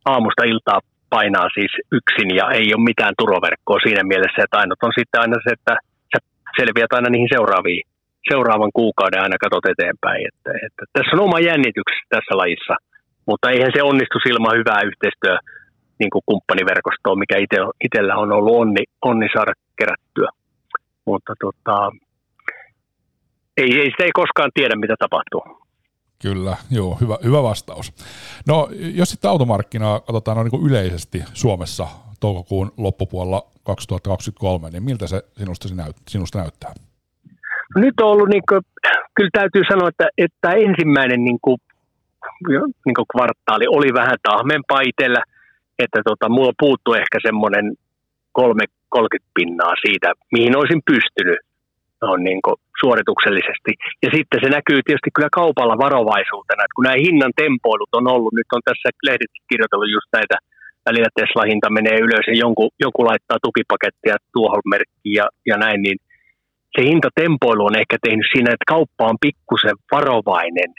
aamusta 0.05 0.43
iltaa 0.43 0.79
painaa 1.09 1.47
siis 1.57 1.73
yksin 1.97 2.29
ja 2.39 2.45
ei 2.59 2.67
ole 2.75 2.89
mitään 2.91 3.13
turvaverkkoa 3.19 3.79
siinä 3.85 4.03
mielessä, 4.11 4.43
että 4.43 4.59
ainut 4.61 4.83
on 4.87 4.93
sitten 4.99 5.21
aina 5.21 5.37
se, 5.43 5.49
että 5.57 5.73
sä 6.11 6.19
selviät 6.59 6.93
aina 6.93 7.09
niihin 7.09 7.33
seuraaviin, 7.35 7.83
seuraavan 8.31 8.73
kuukauden 8.79 9.23
aina 9.25 9.43
katsot 9.43 9.65
eteenpäin. 9.73 10.21
Että, 10.29 10.51
että 10.65 10.83
tässä 10.93 11.13
on 11.15 11.25
oma 11.27 11.39
jännityksessä 11.49 12.07
tässä 12.15 12.33
lajissa, 12.41 12.75
mutta 13.29 13.49
eihän 13.53 13.71
se 13.75 13.81
onnistu 13.83 14.17
ilman 14.31 14.57
hyvää 14.59 14.81
yhteistyö 14.89 15.35
niin 15.99 16.11
kuin 16.13 16.23
kumppaniverkostoa, 16.29 17.21
mikä 17.23 17.37
ite, 17.45 17.57
itsellä 17.85 18.15
on 18.23 18.31
ollut 18.31 18.55
onni, 18.61 18.83
onni 19.09 19.27
saada 19.35 19.53
kerättyä. 19.79 20.29
Mutta 21.05 21.33
tota, 21.43 21.91
ei, 23.57 23.79
ei, 23.79 23.89
sitä 23.91 24.03
ei 24.03 24.21
koskaan 24.21 24.51
tiedä, 24.53 24.75
mitä 24.75 24.95
tapahtuu. 24.99 25.64
Kyllä, 26.21 26.57
joo, 26.71 26.97
hyvä, 27.01 27.17
hyvä 27.23 27.43
vastaus. 27.43 27.93
No, 28.47 28.69
jos 28.93 29.09
sitten 29.09 29.31
automarkkinaa 29.31 29.99
katsotaan 29.99 30.37
niin 30.37 30.51
kuin 30.51 30.65
yleisesti 30.71 31.23
Suomessa 31.33 31.87
toukokuun 32.19 32.71
loppupuolella 32.77 33.47
2023, 33.63 34.69
niin 34.69 34.83
miltä 34.83 35.07
se 35.07 35.21
sinusta, 35.37 35.67
se 35.67 35.75
näyt, 35.75 35.95
sinusta 36.07 36.39
näyttää? 36.39 36.73
No 37.75 37.81
nyt 37.81 37.93
on 38.01 38.11
ollut, 38.11 38.29
niin 38.29 38.43
kuin, 38.49 38.61
kyllä 39.15 39.29
täytyy 39.33 39.61
sanoa, 39.71 39.89
että, 39.89 40.07
että 40.17 40.49
ensimmäinen 40.51 41.23
niin 41.23 41.39
kuin, 41.41 41.57
niin 42.85 42.95
kuin 42.97 43.11
kvartaali 43.11 43.65
oli 43.67 43.93
vähän 43.93 44.17
tahmempaa 44.23 44.81
itsellä, 44.81 45.21
että 45.79 45.99
tota, 46.09 46.29
mulla 46.29 46.53
puuttuu 46.59 46.93
ehkä 46.93 47.17
semmoinen 47.27 47.65
30 48.31 49.31
pinnaa 49.33 49.73
siitä, 49.85 50.13
mihin 50.31 50.57
olisin 50.57 50.81
pystynyt 50.85 51.39
on 52.01 52.23
niin 52.23 52.41
kuin 52.45 52.55
suorituksellisesti. 52.81 53.71
Ja 54.03 54.09
sitten 54.15 54.39
se 54.43 54.49
näkyy 54.57 54.79
tietysti 54.81 55.15
kyllä 55.15 55.37
kaupalla 55.41 55.77
varovaisuutena, 55.85 56.63
että 56.63 56.75
kun 56.75 56.85
nämä 56.87 57.03
hinnan 57.07 57.33
tempoilut 57.43 57.93
on 57.99 58.07
ollut, 58.13 58.33
nyt 58.33 58.49
on 58.55 58.61
tässä 58.65 58.89
lehdit 59.07 59.31
kirjoitellut 59.49 59.95
just 59.97 60.09
näitä, 60.17 60.35
välillä 60.89 61.09
Tesla-hinta 61.15 61.69
menee 61.69 61.97
ylös 62.07 62.25
ja 62.27 62.37
jonkun, 62.43 62.69
joku 62.85 63.01
laittaa 63.09 63.43
tukipakettia 63.45 64.15
tuohon 64.33 64.65
merkkiin 64.73 65.15
ja, 65.19 65.25
ja 65.49 65.57
näin, 65.57 65.81
niin 65.81 65.97
se 66.75 66.81
hintatempoilu 66.89 67.65
on 67.65 67.79
ehkä 67.81 67.97
tehnyt 68.01 68.27
siinä, 68.31 68.49
että 68.53 68.71
kauppa 68.73 69.09
on 69.11 69.23
pikkusen 69.25 69.77
varovainen 69.91 70.71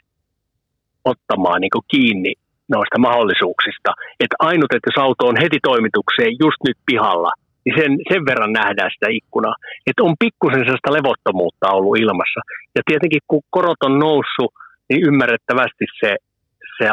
ottamaan 1.04 1.60
niin 1.60 1.86
kiinni 1.92 2.32
noista 2.68 2.98
mahdollisuuksista. 2.98 3.90
Että 4.20 4.36
ainut, 4.38 4.70
että 4.72 4.88
jos 4.90 5.02
auto 5.04 5.22
on 5.26 5.40
heti 5.42 5.58
toimitukseen 5.62 6.32
just 6.44 6.60
nyt 6.66 6.78
pihalla– 6.86 7.32
niin 7.66 7.76
sen, 7.80 7.92
sen 8.10 8.22
verran 8.30 8.52
nähdään 8.52 8.90
sitä 8.94 9.08
ikkunaa. 9.10 9.56
Että 9.86 10.02
on 10.02 10.14
pikkusen 10.24 10.64
sellaista 10.64 10.96
levottomuutta 10.98 11.74
ollut 11.76 11.98
ilmassa. 11.98 12.40
Ja 12.76 12.82
tietenkin 12.86 13.22
kun 13.28 13.42
korot 13.50 13.82
on 13.88 13.98
noussut, 13.98 14.50
niin 14.88 15.00
ymmärrettävästi 15.08 15.84
se, 16.00 16.10
se 16.78 16.86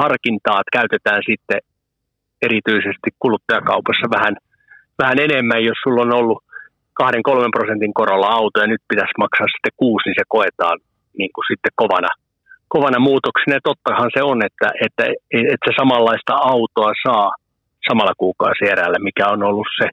harkintaa, 0.00 0.60
että 0.60 0.76
käytetään 0.78 1.22
sitten 1.30 1.60
erityisesti 2.42 3.08
kuluttajakaupassa 3.18 4.06
vähän, 4.16 4.34
vähän 5.02 5.18
enemmän, 5.26 5.64
jos 5.64 5.78
sulla 5.82 6.02
on 6.02 6.14
ollut 6.20 6.40
2-3 7.02 7.04
prosentin 7.56 7.94
korolla 7.94 8.26
auto 8.26 8.60
ja 8.60 8.66
nyt 8.66 8.82
pitäisi 8.88 9.18
maksaa 9.18 9.54
sitten 9.54 9.76
kuusi, 9.76 10.08
niin 10.08 10.18
se 10.20 10.26
koetaan 10.28 10.78
niin 11.18 11.30
kuin 11.34 11.44
sitten 11.50 11.72
kovana, 11.82 12.10
kovana 12.68 12.98
muutoksena. 12.98 13.56
Ja 13.56 13.68
tottahan 13.70 14.10
se 14.16 14.22
on, 14.22 14.38
että, 14.48 14.68
että, 14.86 15.04
että 15.52 15.66
se 15.66 15.72
samanlaista 15.80 16.34
autoa 16.54 16.92
saa 17.06 17.30
samalla 17.88 18.14
kuukausierällä, 18.22 18.98
mikä 19.08 19.24
on 19.34 19.42
ollut 19.42 19.68
se 19.78 19.86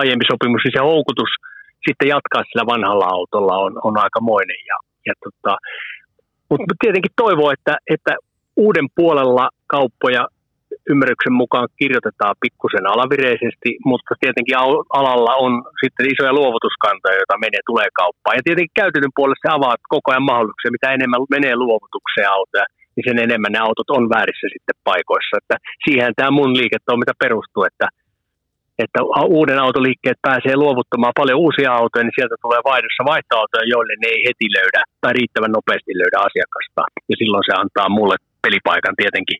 aiempi 0.00 0.24
sopimus, 0.30 0.62
niin 0.64 0.76
se 0.76 0.88
houkutus 0.90 1.32
sitten 1.86 2.08
jatkaa 2.14 2.42
sillä 2.44 2.72
vanhalla 2.74 3.06
autolla 3.16 3.56
on, 3.66 3.72
on 3.86 3.94
aikamoinen. 4.04 4.60
Ja, 4.70 4.76
ja 5.06 5.14
tota, 5.24 5.52
mutta 6.50 6.74
tietenkin 6.82 7.18
toivoo, 7.24 7.50
että, 7.56 7.74
että 7.94 8.12
uuden 8.56 8.88
puolella 8.96 9.48
kauppoja 9.66 10.22
ymmärryksen 10.92 11.36
mukaan 11.42 11.68
kirjoitetaan 11.80 12.34
pikkusen 12.44 12.86
alavireisesti, 12.94 13.70
mutta 13.90 14.12
tietenkin 14.22 14.56
alalla 14.98 15.32
on 15.44 15.52
sitten 15.82 16.10
isoja 16.12 16.32
luovutuskantoja, 16.38 17.20
joita 17.20 17.42
menee, 17.44 17.62
tulee 17.70 17.88
kauppaan. 18.00 18.36
Ja 18.38 18.44
tietenkin 18.44 18.80
käytetyn 18.82 19.16
puolella 19.16 19.42
se 19.42 19.50
avaa 19.56 19.76
koko 19.94 20.06
ajan 20.10 20.30
mahdollisuuksia, 20.30 20.76
mitä 20.76 20.94
enemmän 20.96 21.32
menee 21.36 21.54
luovutukseen 21.64 22.30
autoja, 22.36 22.66
niin 22.98 23.08
sen 23.08 23.24
enemmän 23.26 23.52
ne 23.54 23.60
autot 23.66 23.90
on 23.96 24.04
väärissä 24.14 24.46
sitten 24.54 24.76
paikoissa. 24.90 25.34
Että 25.40 25.56
siihen 25.84 26.12
tämä 26.16 26.30
mun 26.38 26.52
liiketoiminta 26.60 27.20
perustuu, 27.24 27.62
että, 27.70 27.86
että 28.84 28.98
uuden 29.38 29.58
autoliikkeet 29.64 30.18
pääsee 30.28 30.56
luovuttamaan 30.56 31.18
paljon 31.20 31.42
uusia 31.46 31.70
autoja, 31.80 32.04
niin 32.04 32.18
sieltä 32.18 32.36
tulee 32.44 32.60
vaihdossa 32.70 33.02
vaihtoautoja, 33.12 33.72
joille 33.74 33.94
ne 33.98 34.08
ei 34.14 34.20
heti 34.28 34.46
löydä 34.58 34.80
tai 35.02 35.12
riittävän 35.18 35.56
nopeasti 35.58 35.92
löydä 36.02 36.18
asiakasta. 36.28 36.82
Ja 37.10 37.14
silloin 37.20 37.44
se 37.48 37.54
antaa 37.62 37.88
mulle 37.98 38.16
pelipaikan 38.44 38.98
tietenkin 39.00 39.38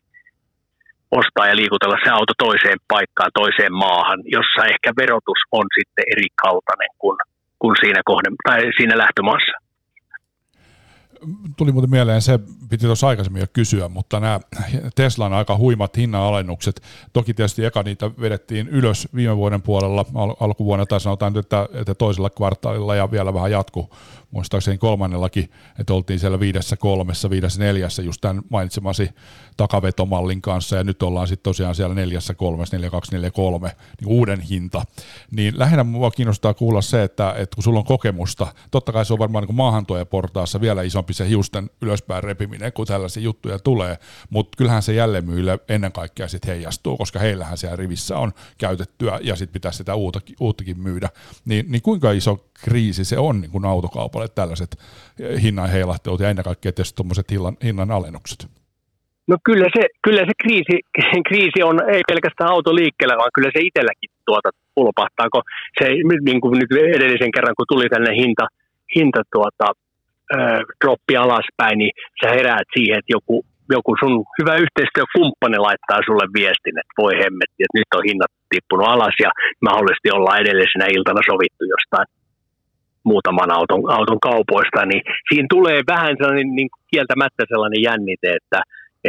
ostaa 1.19 1.49
ja 1.51 1.59
liikutella 1.61 1.97
se 2.03 2.09
auto 2.17 2.33
toiseen 2.45 2.79
paikkaan, 2.93 3.31
toiseen 3.41 3.73
maahan, 3.85 4.19
jossa 4.37 4.61
ehkä 4.73 4.89
verotus 5.01 5.41
on 5.59 5.67
sitten 5.77 6.05
eri 6.13 6.29
kaltainen 6.43 6.91
kuin, 7.01 7.17
kuin 7.61 7.75
siinä, 7.81 8.01
kohden, 8.11 8.33
tai 8.47 8.59
siinä 8.77 8.95
lähtömaassa 9.03 9.68
tuli 11.57 11.71
muuten 11.71 11.89
mieleen, 11.89 12.21
se 12.21 12.39
piti 12.69 12.85
tuossa 12.85 13.07
aikaisemmin 13.07 13.39
jo 13.39 13.47
kysyä, 13.53 13.89
mutta 13.89 14.19
nämä 14.19 14.39
Teslan 14.95 15.33
aika 15.33 15.57
huimat 15.57 15.97
hinnanalennukset, 15.97 16.81
toki 17.13 17.33
tietysti 17.33 17.65
eka 17.65 17.83
niitä 17.83 18.11
vedettiin 18.21 18.67
ylös 18.67 19.07
viime 19.15 19.37
vuoden 19.37 19.61
puolella, 19.61 20.05
al- 20.15 20.35
alkuvuonna 20.39 20.85
tai 20.85 20.99
sanotaan, 20.99 21.37
että, 21.37 21.67
että 21.73 21.95
toisella 21.95 22.29
kvartaalilla 22.29 22.95
ja 22.95 23.11
vielä 23.11 23.33
vähän 23.33 23.51
jatku, 23.51 23.89
muistaakseni 24.31 24.77
kolmannellakin, 24.77 25.49
että 25.79 25.93
oltiin 25.93 26.19
siellä 26.19 26.39
viidessä 26.39 26.77
kolmessa, 26.77 27.29
viidessä 27.29 27.59
neljässä 27.59 28.01
just 28.01 28.21
tämän 28.21 28.43
mainitsemasi 28.49 29.09
takavetomallin 29.57 30.41
kanssa 30.41 30.75
ja 30.75 30.83
nyt 30.83 31.03
ollaan 31.03 31.27
sitten 31.27 31.43
tosiaan 31.43 31.75
siellä 31.75 31.95
neljässä 31.95 32.33
kolmessa, 32.33 32.75
neljä 32.75 32.89
kaksi, 32.89 33.11
neljä 33.11 33.31
kolme, 33.31 33.75
niin 34.01 34.07
uuden 34.07 34.41
hinta. 34.41 34.81
Niin 35.31 35.59
lähinnä 35.59 35.83
mua 35.83 36.11
kiinnostaa 36.11 36.53
kuulla 36.53 36.81
se, 36.81 37.03
että, 37.03 37.33
että 37.37 37.55
kun 37.55 37.63
sulla 37.63 37.79
on 37.79 37.85
kokemusta, 37.85 38.47
totta 38.71 38.91
kai 38.91 39.05
se 39.05 39.13
on 39.13 39.19
varmaan 39.19 39.43
niin 39.43 39.55
maahantuojaportaassa 39.55 40.61
vielä 40.61 40.81
isompi 40.81 41.13
se 41.13 41.27
hiusten 41.29 41.69
ylöspäin 41.81 42.23
repiminen, 42.23 42.73
kun 42.73 42.87
tällaisia 42.87 43.23
juttuja 43.23 43.59
tulee, 43.59 43.97
mutta 44.29 44.57
kyllähän 44.57 44.81
se 44.81 44.93
jälleenmyyjille 44.93 45.59
ennen 45.69 45.91
kaikkea 45.91 46.27
sitten 46.27 46.55
heijastuu, 46.55 46.97
koska 46.97 47.19
heillähän 47.19 47.57
siellä 47.57 47.75
rivissä 47.75 48.17
on 48.17 48.33
käytettyä 48.57 49.19
ja 49.23 49.35
sitten 49.35 49.53
pitäisi 49.53 49.77
sitä 49.77 49.95
uuttakin, 49.95 50.35
uuttakin 50.39 50.79
myydä. 50.79 51.09
Niin, 51.45 51.65
niin 51.71 51.81
kuinka 51.81 52.11
iso 52.11 52.45
kriisi 52.53 53.05
se 53.05 53.17
on 53.17 53.41
niin 53.41 53.51
kuin 53.51 53.65
autokaupalle 54.19 54.27
tällaiset 54.35 54.71
hinnan 55.43 55.69
heilahtelut 55.69 56.19
ja 56.19 56.29
ennen 56.29 56.45
kaikkea 56.45 56.71
tietysti 56.71 56.95
tuommoiset 56.95 57.31
hinnan, 57.31 57.57
hinnan 57.63 57.91
alennukset? 57.91 58.47
No 59.27 59.35
kyllä 59.47 59.69
se, 59.75 59.83
kyllä 60.05 60.23
se 60.29 60.33
kriisi, 60.43 60.75
kriisi 61.29 61.59
on 61.69 61.77
ei 61.95 62.03
pelkästään 62.11 62.53
autoliikkeellä, 62.55 63.15
vaan 63.21 63.35
kyllä 63.35 63.51
se 63.53 63.59
itselläkin 63.69 64.09
tuota 64.29 64.49
pulpahtaa, 64.75 65.27
kun 65.33 65.43
se 65.79 65.85
niin 66.29 66.41
kuin 66.41 66.53
nyt 66.59 66.71
edellisen 66.97 67.33
kerran, 67.35 67.57
kun 67.57 67.71
tuli 67.71 67.87
tänne 67.89 68.11
hinta, 68.21 68.45
hinta 68.95 69.21
tuota, 69.35 69.67
äh, 70.35 70.59
droppi 70.81 71.15
alaspäin, 71.25 71.77
niin 71.81 71.93
sä 72.19 72.27
heräät 72.37 72.69
siihen, 72.75 72.97
että 72.99 73.15
joku, 73.17 73.35
joku 73.75 73.91
sun 74.01 74.15
hyvä 74.39 74.53
yhteistyökumppani 74.63 75.57
laittaa 75.67 75.99
sulle 76.07 76.25
viestin, 76.39 76.75
että 76.81 76.97
voi 77.03 77.13
hemmetti, 77.23 77.59
että 77.63 77.77
nyt 77.79 77.91
on 77.97 78.07
hinnat 78.09 78.31
tippunut 78.51 78.87
alas 78.93 79.17
ja 79.25 79.29
mahdollisesti 79.67 80.09
ollaan 80.17 80.41
edellisenä 80.43 80.85
iltana 80.95 81.21
sovittu 81.29 81.63
jostain 81.75 82.07
muutaman 83.11 83.51
auton, 83.57 83.81
auton 83.97 84.21
kaupoista, 84.29 84.85
niin 84.85 85.03
siinä 85.29 85.47
tulee 85.55 85.79
vähän 85.93 86.13
sellainen 86.19 86.51
niin 86.57 86.69
kieltämättä 86.91 87.43
sellainen 87.53 87.81
jännite, 87.89 88.29
että, 88.39 88.59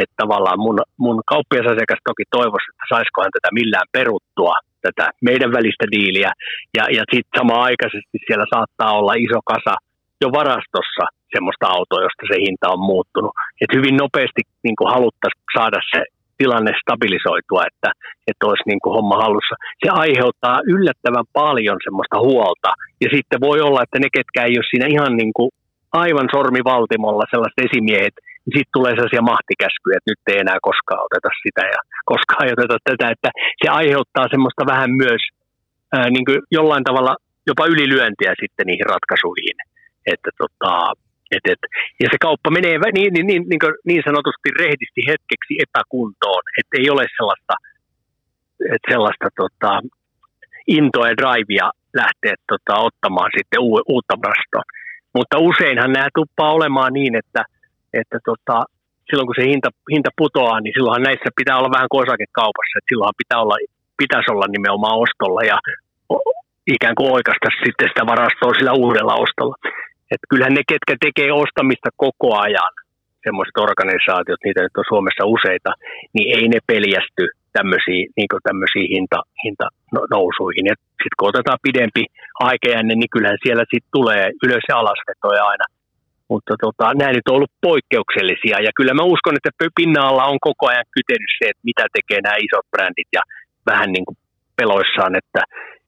että 0.01 0.15
tavallaan 0.23 0.59
mun, 0.65 0.79
mun 1.03 1.19
kauppiasasiakas 1.33 2.01
toki 2.09 2.25
toivoisi, 2.37 2.69
että 2.71 2.85
saisikohan 2.93 3.35
tätä 3.35 3.49
millään 3.59 3.89
peruttua, 3.97 4.55
tätä 4.87 5.05
meidän 5.29 5.51
välistä 5.57 5.85
diiliä, 5.93 6.31
ja, 6.77 6.83
ja 6.97 7.03
sitten 7.11 7.37
samaan 7.39 7.65
aikaisesti 7.69 8.17
siellä 8.27 8.45
saattaa 8.55 8.91
olla 8.99 9.13
iso 9.25 9.39
kasa 9.53 9.73
jo 10.23 10.27
varastossa 10.39 11.05
semmoista 11.35 11.65
autoa, 11.75 12.05
josta 12.07 12.23
se 12.31 12.37
hinta 12.45 12.67
on 12.75 12.81
muuttunut. 12.91 13.33
Et 13.61 13.71
hyvin 13.77 13.97
nopeasti 14.03 14.41
niin 14.63 14.91
haluttaisiin 14.95 15.51
saada 15.57 15.79
se 15.91 15.99
tilanne 16.41 16.71
stabilisoitua, 16.81 17.61
että, 17.69 17.89
että 18.29 18.47
olisi 18.49 18.69
niin 18.69 18.81
kuin 18.83 18.95
homma 18.97 19.21
hallussa. 19.23 19.55
Se 19.83 19.89
aiheuttaa 20.03 20.57
yllättävän 20.75 21.27
paljon 21.41 21.79
semmoista 21.85 22.17
huolta. 22.27 22.71
Ja 23.03 23.07
sitten 23.15 23.39
voi 23.47 23.59
olla, 23.67 23.83
että 23.83 23.99
ne, 23.99 24.07
ketkä 24.17 24.39
ei 24.43 24.55
ole 24.59 24.69
siinä 24.71 24.87
ihan 24.95 25.13
niin 25.21 25.33
kuin 25.37 25.49
aivan 26.03 26.27
sormivaltimolla 26.35 27.25
sellaiset 27.31 27.65
esimiehet, 27.67 28.15
niin 28.43 28.55
sitten 28.57 28.75
tulee 28.77 28.93
sellaisia 28.95 29.29
mahtikäskyjä, 29.33 29.97
että 29.97 30.11
nyt 30.11 30.23
ei 30.31 30.39
enää 30.45 30.59
koskaan 30.69 31.05
oteta 31.07 31.29
sitä 31.43 31.63
ja 31.73 31.79
koskaan 32.11 32.45
ei 32.45 32.55
oteta 32.57 32.77
tätä. 32.89 33.05
Että 33.15 33.29
se 33.61 33.67
aiheuttaa 33.81 34.31
semmoista 34.33 34.63
vähän 34.73 34.91
myös 35.03 35.21
ää, 35.95 36.09
niin 36.15 36.25
kuin 36.27 36.39
jollain 36.57 36.85
tavalla 36.89 37.13
jopa 37.49 37.63
ylilyöntiä 37.73 38.31
sitten 38.43 38.65
niihin 38.67 38.91
ratkaisuihin. 38.93 39.57
Että 40.13 40.29
tota, 40.41 40.73
et, 41.35 41.45
et, 41.53 41.61
ja 42.01 42.07
se 42.11 42.17
kauppa 42.21 42.49
menee 42.57 42.75
niin, 42.77 43.13
niin, 43.13 43.27
niin, 43.27 43.43
niin, 43.49 43.59
niin 43.89 44.03
sanotusti 44.09 44.47
rehdisti 44.59 45.01
hetkeksi 45.11 45.53
epäkuntoon, 45.65 46.43
että 46.59 46.73
ei 46.79 46.89
ole 46.95 47.05
sellaista, 47.17 47.53
et 48.75 48.83
sellaista 48.91 49.27
tota, 49.41 49.71
intoa 50.67 51.09
ja 51.09 51.17
drivea 51.21 51.67
lähteä 52.01 52.35
tota, 52.51 52.73
ottamaan 52.87 53.31
sitten 53.37 53.59
u- 53.69 53.87
uutta 53.93 54.15
varastoa. 54.23 54.65
Mutta 55.17 55.35
useinhan 55.49 55.91
nämä 55.93 56.17
tuppaa 56.19 56.51
olemaan 56.57 56.93
niin, 56.93 57.15
että, 57.21 57.41
että 57.93 58.17
tota, 58.29 58.57
silloin 59.07 59.27
kun 59.27 59.39
se 59.39 59.45
hinta, 59.51 59.69
hinta 59.93 60.09
putoaa, 60.17 60.59
niin 60.59 60.73
silloinhan 60.75 61.07
näissä 61.09 61.29
pitää 61.39 61.57
olla 61.57 61.75
vähän 61.75 61.89
kuin 61.91 62.03
osakekaupassa, 62.05 62.77
että 62.77 62.89
silloinhan 62.89 63.21
pitää 63.23 63.41
olla, 63.43 63.57
pitäisi 64.01 64.31
olla 64.31 64.47
nimenomaan 64.47 65.01
ostolla 65.05 65.41
ja 65.51 65.57
ikään 66.75 66.95
kuin 66.95 67.11
oikasta 67.15 67.47
sitten 67.65 67.89
sitä 67.89 68.03
varastoa 68.13 68.53
sillä 68.53 68.73
uudella 68.83 69.15
ostolla. 69.25 69.55
Että 70.11 70.29
kyllähän 70.29 70.57
ne, 70.57 70.63
ketkä 70.71 70.95
tekee 71.05 71.31
ostamista 71.43 71.89
koko 72.03 72.29
ajan, 72.45 72.73
semmoiset 73.25 73.57
organisaatiot, 73.67 74.41
niitä 74.43 74.61
nyt 74.61 74.81
on 74.81 74.91
Suomessa 74.91 75.23
useita, 75.35 75.71
niin 76.13 76.27
ei 76.37 76.45
ne 76.47 76.59
peljästy 76.71 77.23
tämmöisiin, 77.57 78.03
niin 78.15 78.27
tämmöisiin 78.49 78.87
hinta, 78.95 79.19
hintanousuihin. 79.43 80.65
Ja 80.69 80.75
sitten 81.01 81.17
kun 81.17 81.29
otetaan 81.31 81.65
pidempi 81.67 82.03
aikajänne, 82.49 82.93
niin 82.95 83.13
kyllähän 83.13 83.43
siellä 83.45 83.63
sitten 83.71 83.95
tulee 83.97 84.25
ylös- 84.45 84.69
ja 84.69 84.75
alasvetoja 84.81 85.43
aina. 85.51 85.65
Mutta 86.31 86.53
tota, 86.65 86.85
nämä 86.99 87.11
nyt 87.11 87.27
on 87.29 87.35
ollut 87.37 87.61
poikkeuksellisia 87.67 88.57
ja 88.67 88.71
kyllä 88.77 88.93
mä 88.93 89.11
uskon, 89.13 89.35
että 89.37 89.51
pinnalla 89.79 90.23
on 90.31 90.39
koko 90.47 90.63
ajan 90.71 90.93
kytenyt 90.95 91.31
se, 91.37 91.45
että 91.49 91.67
mitä 91.69 91.83
tekee 91.95 92.19
nämä 92.21 92.43
isot 92.45 92.67
brändit 92.71 93.11
ja 93.17 93.23
vähän 93.69 93.89
niin 93.95 94.05
kuin 94.07 94.17
peloissaan, 94.59 95.13
että, 95.21 95.41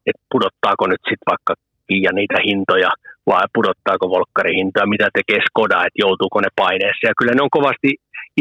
että 0.10 0.24
pudottaako 0.32 0.84
nyt 0.88 1.04
sitten 1.10 1.32
vaikka 1.34 1.54
ja 2.06 2.12
niitä 2.14 2.38
hintoja 2.48 2.92
vai 3.30 3.46
pudottaako 3.54 4.06
volkkarihintoja, 4.16 4.94
mitä 4.94 5.08
tekee 5.18 5.40
Skoda, 5.48 5.86
että 5.86 6.02
joutuuko 6.06 6.38
ne 6.42 6.52
paineessa. 6.62 7.08
Ja 7.08 7.18
kyllä 7.18 7.34
ne 7.36 7.46
on 7.46 7.58
kovasti 7.58 7.90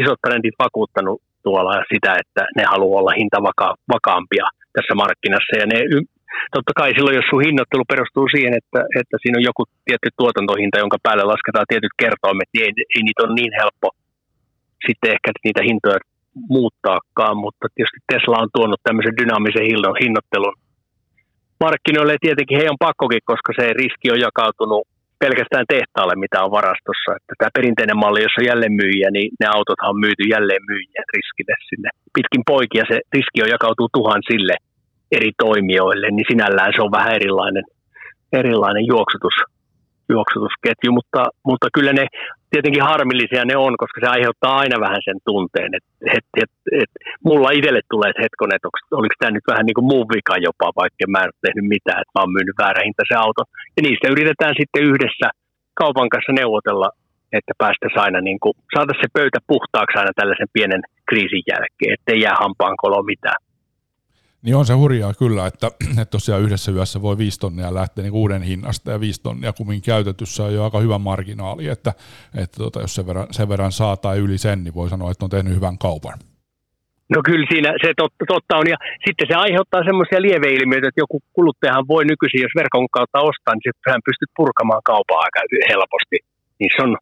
isot 0.01 0.21
brändit 0.23 0.57
vakuuttanut 0.65 1.23
tuolla 1.45 1.75
sitä, 1.93 2.11
että 2.23 2.43
ne 2.57 2.65
haluaa 2.73 3.01
olla 3.01 3.67
vakaampia 3.95 4.47
tässä 4.75 4.95
markkinassa. 5.03 5.55
Ja 5.61 5.67
ne, 5.67 5.79
totta 6.55 6.73
kai 6.81 6.91
silloin, 6.97 7.19
jos 7.19 7.29
sun 7.31 7.45
hinnoittelu 7.47 7.85
perustuu 7.93 8.27
siihen, 8.35 8.55
että, 8.61 8.81
että 9.01 9.17
siinä 9.23 9.38
on 9.38 9.49
joku 9.51 9.62
tietty 9.87 10.09
tuotantohinta, 10.19 10.83
jonka 10.85 10.99
päälle 11.03 11.25
lasketaan 11.25 11.71
tietyt 11.73 11.95
kertoimet, 12.03 12.51
niin 12.53 12.65
ei, 12.67 12.73
ei 12.95 13.03
niitä 13.03 13.23
ole 13.25 13.35
niin 13.41 13.53
helppo 13.61 13.88
sitten 14.87 15.12
ehkä 15.15 15.31
niitä 15.45 15.62
hintoja 15.69 15.99
muuttaakaan, 16.55 17.37
mutta 17.45 17.65
tietysti 17.75 18.01
Tesla 18.11 18.43
on 18.45 18.55
tuonut 18.57 18.81
tämmöisen 18.83 19.19
dynaamisen 19.21 19.71
hinnoittelun 20.03 20.57
markkinoille 21.64 22.16
tietenkin 22.20 22.59
he 22.61 22.72
on 22.75 22.85
pakkokin, 22.87 23.29
koska 23.33 23.51
se 23.59 23.64
riski 23.83 24.07
on 24.14 24.25
jakautunut 24.29 24.83
pelkästään 25.25 25.66
tehtaalle, 25.75 26.14
mitä 26.25 26.44
on 26.44 26.57
varastossa. 26.59 27.11
Että 27.18 27.35
tämä 27.38 27.57
perinteinen 27.57 28.01
malli, 28.03 28.22
jossa 28.22 28.40
on 28.42 28.51
jälleen 28.51 28.77
myyjä, 28.83 29.09
niin 29.16 29.29
ne 29.40 29.46
autothan 29.57 29.92
on 29.92 30.03
myyty 30.05 30.25
jälleen 30.35 30.64
myyjien 30.70 31.07
riskille 31.14 31.55
sinne. 31.68 31.88
Pitkin 32.16 32.42
poikia 32.53 32.85
se 32.90 32.96
riski 33.14 33.38
on 33.42 33.55
jakautuu 33.57 33.88
tuhansille 33.96 34.55
eri 35.16 35.33
toimijoille, 35.44 36.09
niin 36.11 36.29
sinällään 36.33 36.72
se 36.75 36.83
on 36.87 36.96
vähän 36.98 37.16
erilainen, 37.18 37.64
erilainen 38.40 38.85
juoksutus, 38.92 39.37
juoksutusketju, 40.09 40.91
mutta, 40.99 41.23
mutta 41.49 41.67
kyllä 41.77 41.93
ne 41.93 42.07
tietenkin 42.51 42.88
harmillisia 42.91 43.45
ne 43.45 43.57
on, 43.67 43.75
koska 43.83 43.99
se 44.01 44.09
aiheuttaa 44.17 44.55
aina 44.62 44.77
vähän 44.87 45.03
sen 45.05 45.19
tunteen, 45.29 45.71
että, 45.79 45.93
että, 46.17 46.37
että, 46.43 46.59
et, 46.83 46.93
mulla 47.29 47.51
itselle 47.51 47.83
tulee 47.91 48.11
se 48.12 48.23
hetkonen, 48.27 48.57
että 48.57 48.69
oliko 49.01 49.15
tämä 49.19 49.37
nyt 49.37 49.51
vähän 49.53 49.67
niin 49.67 49.79
kuin 49.79 49.91
mun 49.93 50.07
vika 50.15 50.37
jopa, 50.49 50.67
vaikka 50.83 51.05
mä 51.12 51.23
en 51.23 51.33
ole 51.33 51.45
tehnyt 51.47 51.67
mitään, 51.75 52.01
että 52.03 52.15
mä 52.15 52.23
oon 52.23 52.37
myynyt 52.37 52.61
väärä 52.62 52.81
hinta 52.85 53.05
se 53.09 53.15
auto. 53.25 53.43
Ja 53.77 53.81
niistä 53.83 54.12
yritetään 54.15 54.55
sitten 54.61 54.87
yhdessä 54.91 55.27
kaupan 55.81 56.09
kanssa 56.12 56.33
neuvotella, 56.41 56.88
että 57.38 57.53
päästäisiin 57.62 58.05
aina 58.07 58.21
niin 58.29 58.41
kuin, 58.43 58.55
saataisiin 58.75 59.07
se 59.07 59.17
pöytä 59.19 59.38
puhtaaksi 59.53 59.99
aina 59.99 60.12
tällaisen 60.19 60.55
pienen 60.57 60.83
kriisin 61.09 61.45
jälkeen, 61.53 61.95
ettei 61.95 62.19
jää 62.27 62.37
hampaan 62.45 62.77
kolo 62.83 62.99
mitään. 63.12 63.41
Niin 64.43 64.57
on 64.57 64.67
se 64.67 64.75
hurjaa 64.75 65.15
kyllä, 65.15 65.47
että, 65.47 65.67
että 66.03 66.11
tosiaan 66.11 66.43
yhdessä 66.43 66.73
yössä 66.73 67.03
voi 67.03 67.19
viisi 67.19 67.41
tonnia 67.41 67.75
lähteä 67.75 68.03
niin 68.03 68.13
uuden 68.13 68.43
hinnasta 68.43 68.91
ja 68.91 69.01
viisi 69.01 69.23
tonnia 69.23 69.53
kummin 69.53 69.83
käytetyssä 69.83 70.45
on 70.45 70.55
jo 70.55 70.65
aika 70.65 70.79
hyvä 70.79 70.99
marginaali, 70.99 71.69
että, 71.69 71.93
että 72.43 72.57
tota, 72.57 72.81
jos 72.81 72.95
sen 72.95 73.07
verran, 73.07 73.27
sen 73.31 73.49
verran 73.49 73.73
saa 73.73 73.97
tai 73.97 74.19
yli 74.19 74.39
sen, 74.39 74.65
niin 74.65 74.75
voi 74.75 74.89
sanoa, 74.91 75.11
että 75.11 75.25
on 75.25 75.31
tehnyt 75.31 75.55
hyvän 75.55 75.79
kaupan. 75.79 76.19
No 77.15 77.19
kyllä 77.29 77.47
siinä 77.53 77.71
se 77.85 77.89
totta, 78.03 78.25
totta 78.35 78.57
on 78.61 78.69
ja 78.73 78.77
sitten 79.07 79.27
se 79.31 79.35
aiheuttaa 79.45 79.89
semmoisia 79.89 80.25
lieveilmiöitä, 80.27 80.89
että 80.89 81.05
joku 81.05 81.17
kuluttajahan 81.37 81.89
voi 81.95 82.03
nykyisin, 82.05 82.43
jos 82.43 82.59
verkon 82.61 82.87
kautta 82.97 83.27
ostaa, 83.31 83.55
niin 83.55 83.75
sehän 83.85 84.07
pystyt 84.09 84.31
purkamaan 84.39 84.85
kaupaa 84.91 85.25
aika 85.27 85.41
helposti. 85.73 86.19
Niin 86.59 86.71
se 86.75 86.83
on 86.87 86.93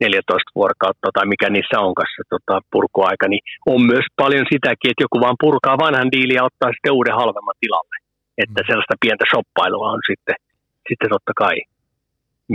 14 0.00 0.56
vuorokautta 0.58 1.08
tai 1.14 1.26
mikä 1.32 1.48
niissä 1.50 1.76
on 1.86 1.94
kanssa 2.00 2.22
tota, 2.34 2.54
purkuaika, 2.72 3.26
niin 3.28 3.42
on 3.72 3.80
myös 3.92 4.06
paljon 4.22 4.46
sitäkin, 4.52 4.90
että 4.90 5.04
joku 5.06 5.18
vaan 5.24 5.42
purkaa 5.44 5.82
vanhan 5.84 6.12
diilin 6.12 6.38
ja 6.38 6.48
ottaa 6.50 6.72
sitten 6.72 6.96
uuden 6.98 7.20
halvemman 7.20 7.60
tilalle. 7.62 7.96
Että 8.42 8.60
mm. 8.60 8.66
sellaista 8.68 9.02
pientä 9.04 9.24
shoppailua 9.30 9.92
on 9.94 10.02
sitten, 10.10 10.36
sitten 10.88 11.10
totta 11.14 11.32
kai 11.42 11.56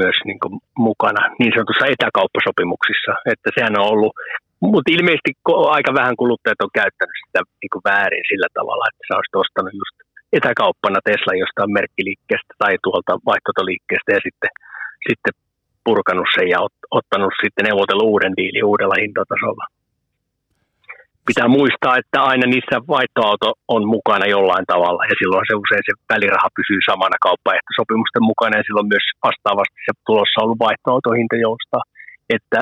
myös 0.01 0.17
niin 0.27 0.39
kuin 0.41 0.53
mukana 0.87 1.21
niin 1.39 1.53
sanotussa 1.55 1.91
etäkauppasopimuksissa. 1.93 3.11
Että 3.33 3.49
sehän 3.55 3.79
on 3.79 3.87
ollut, 3.93 4.13
mutta 4.71 4.93
ilmeisesti 4.95 5.31
aika 5.77 5.91
vähän 5.99 6.15
kuluttajat 6.21 6.65
on 6.65 6.77
käyttänyt 6.81 7.17
sitä 7.23 7.39
niin 7.61 7.71
kuin 7.73 7.85
väärin 7.89 8.25
sillä 8.31 8.49
tavalla, 8.57 8.83
että 8.87 9.03
sä 9.05 9.17
olisit 9.17 9.41
ostanut 9.43 9.73
just 9.81 9.95
etäkauppana 10.37 10.99
Tesla 11.07 11.41
jostain 11.43 11.71
merkkiliikkeestä 11.77 12.53
tai 12.61 12.73
tuolta 12.83 13.13
vaihtotoliikkeestä 13.29 14.09
ja 14.17 14.21
sitten, 14.27 14.51
sitten 15.07 15.33
purkanut 15.85 16.29
sen 16.35 16.47
ja 16.53 16.59
ottanut 16.99 17.33
sitten 17.41 17.65
neuvotellut 17.65 18.11
uuden 18.13 18.33
diilin 18.37 18.69
uudella 18.71 18.95
hintatasolla. 19.03 19.65
Pitää 21.29 21.47
muistaa, 21.59 21.97
että 22.01 22.19
aina 22.31 22.45
niissä 22.47 22.75
vaihtoauto 22.95 23.49
on 23.75 23.83
mukana 23.95 24.25
jollain 24.35 24.65
tavalla 24.73 25.01
ja 25.09 25.15
silloin 25.19 25.45
se 25.47 25.55
usein 25.63 25.83
se 25.87 25.93
väliraha 26.13 26.55
pysyy 26.57 26.79
samana 26.89 27.17
kauppaehtosopimusten 27.27 28.27
mukana 28.31 28.57
ja 28.57 28.67
silloin 28.67 28.91
myös 28.93 29.07
vastaavasti 29.27 29.79
se 29.85 29.91
tulossa 30.07 30.41
ollut 30.43 30.63
vaihtoautohinta 30.67 31.35
joustaa. 31.47 31.83
Että 32.35 32.59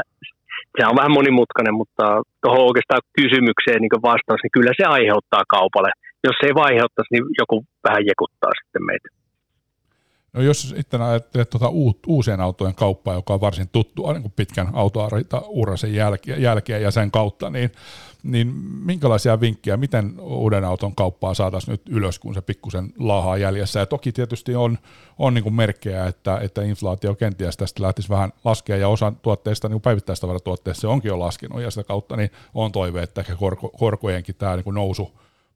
se 0.76 0.82
on 0.90 1.00
vähän 1.00 1.18
monimutkainen, 1.20 1.76
mutta 1.82 2.06
tuohon 2.42 2.68
oikeastaan 2.70 3.04
kysymykseen 3.20 3.82
niin 3.82 4.08
vastaus, 4.12 4.42
niin 4.44 4.56
kyllä 4.58 4.74
se 4.80 4.86
aiheuttaa 4.98 5.52
kaupalle. 5.56 5.92
Jos 6.26 6.36
se 6.38 6.46
ei 6.48 6.56
vaiheuttaisi, 6.64 7.12
niin 7.14 7.26
joku 7.42 7.56
vähän 7.88 8.04
jekuttaa 8.12 8.54
sitten 8.60 8.84
meitä. 8.90 9.08
No 10.34 10.42
jos 10.42 10.62
sitten 10.62 11.02
ajattelet 11.02 11.50
tuota 11.50 11.70
uusien 12.08 12.42
autojen 12.42 12.76
kauppaa, 12.76 13.14
joka 13.14 13.34
on 13.34 13.42
varsin 13.42 13.70
tuttua 13.72 14.14
niin 14.14 14.22
kuin 14.22 14.34
pitkän 14.36 14.70
autourasen 14.74 15.94
jälkeen, 15.94 16.42
jälkeen 16.42 16.82
ja 16.82 16.92
sen 16.92 17.12
kautta, 17.12 17.50
niin, 17.50 17.72
niin 18.24 18.48
minkälaisia 18.86 19.40
vinkkejä, 19.40 19.78
miten 19.78 20.20
uuden 20.20 20.64
auton 20.66 20.96
kauppaa 20.96 21.34
saataisiin 21.34 21.72
nyt 21.72 21.82
ylös, 21.90 22.20
kun 22.20 22.34
se 22.34 22.42
pikkusen 22.42 22.94
laahaa 23.00 23.38
jäljessä? 23.38 23.80
Ja 23.80 23.86
toki 23.86 24.12
tietysti 24.12 24.56
on, 24.56 24.78
on 25.20 25.34
niin 25.34 25.44
kuin 25.44 25.56
merkkejä, 25.56 26.08
että, 26.08 26.38
että 26.38 26.62
inflaatio 26.62 27.16
kenties 27.16 27.58
tästä 27.58 27.84
lähtisi 27.84 28.10
vähän 28.10 28.34
laskea, 28.44 28.78
ja 28.78 28.88
osa 28.88 29.14
tuotteista, 29.22 29.70
niin 29.70 29.82
päivittäistavaratuotteista 29.82 30.82
se 30.82 30.88
onkin 30.88 31.10
jo 31.10 31.20
laskenut, 31.20 31.62
ja 31.62 31.72
sitä 31.72 31.84
kautta 31.84 32.16
niin 32.16 32.30
on 32.54 32.72
toive, 32.72 33.04
että 33.04 33.22
ehkä 33.22 33.36
korko, 33.36 33.70
korkojenkin 33.70 34.36
tämä 34.36 34.56
niin 34.56 34.64
kuin 34.64 34.76
nousu 34.76 35.12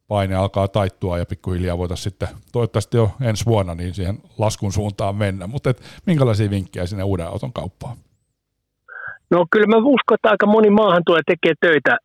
paine 0.07 0.35
alkaa 0.35 0.67
taittua 0.67 1.17
ja 1.17 1.25
pikkuhiljaa 1.25 1.77
voitaisiin 1.77 2.03
sitten 2.11 2.27
toivottavasti 2.53 2.97
jo 2.97 3.09
ensi 3.21 3.45
vuonna 3.45 3.75
niin 3.75 3.93
siihen 3.93 4.17
laskun 4.37 4.71
suuntaan 4.71 5.15
mennä. 5.15 5.47
Mutta 5.47 5.69
et, 5.69 5.81
minkälaisia 6.05 6.49
vinkkejä 6.49 6.85
sinne 6.85 7.03
uuden 7.03 7.27
auton 7.27 7.53
kauppaan? 7.53 7.97
No 9.31 9.45
kyllä 9.51 9.67
mä 9.67 9.77
uskon, 9.77 10.15
että 10.15 10.29
aika 10.29 10.45
moni 10.45 10.69
maahan 10.69 11.03
tulee 11.05 11.21
tekee 11.25 11.53
töitä 11.61 11.97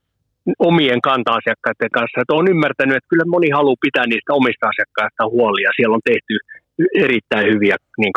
omien 0.58 1.00
kanta-asiakkaiden 1.08 1.94
kanssa. 1.96 2.20
Että 2.20 2.34
olen 2.34 2.52
ymmärtänyt, 2.54 2.96
että 2.96 3.10
kyllä 3.12 3.32
moni 3.34 3.48
haluaa 3.58 3.84
pitää 3.86 4.06
niistä 4.06 4.32
omista 4.38 4.64
asiakkaista 4.72 5.30
huolia. 5.34 5.76
Siellä 5.76 5.96
on 5.98 6.08
tehty 6.12 6.34
erittäin 7.04 7.46
hyviä 7.52 7.76
niin 8.00 8.14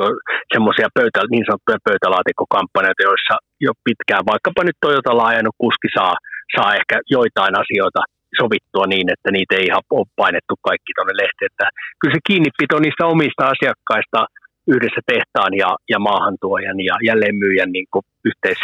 semmoisia 0.54 0.90
pöytä, 0.98 1.20
niin 1.34 1.46
sanottuja 1.48 1.86
pöytälaatikkokampanjoita, 1.90 3.08
joissa 3.10 3.36
jo 3.66 3.72
pitkään, 3.86 4.30
vaikkapa 4.32 4.62
nyt 4.64 4.78
Toyota 4.86 5.18
laajennut 5.22 5.62
kuski 5.64 5.90
saa, 5.98 6.16
saa 6.56 6.72
ehkä 6.80 6.96
joitain 7.16 7.54
asioita 7.64 8.02
sovittua 8.42 8.86
niin, 8.94 9.08
että 9.16 9.30
niitä 9.32 9.54
ei 9.56 9.66
ihan 9.70 9.84
ole 10.00 10.16
painettu 10.22 10.54
kaikki 10.70 10.92
tuonne 10.96 11.16
lehteen. 11.22 11.52
Että 11.52 11.68
kyllä 12.00 12.16
se 12.16 12.28
kiinnipito 12.30 12.76
niistä 12.80 13.04
omista 13.14 13.44
asiakkaista 13.54 14.20
yhdessä 14.74 15.02
tehtaan 15.14 15.52
ja, 15.64 15.70
ja 15.94 16.00
maahantuojan 16.10 16.80
ja 16.90 16.96
jälleenmyyjän 17.08 17.72
niin 17.78 17.90
kuin 17.92 18.06
yhteis, 18.30 18.62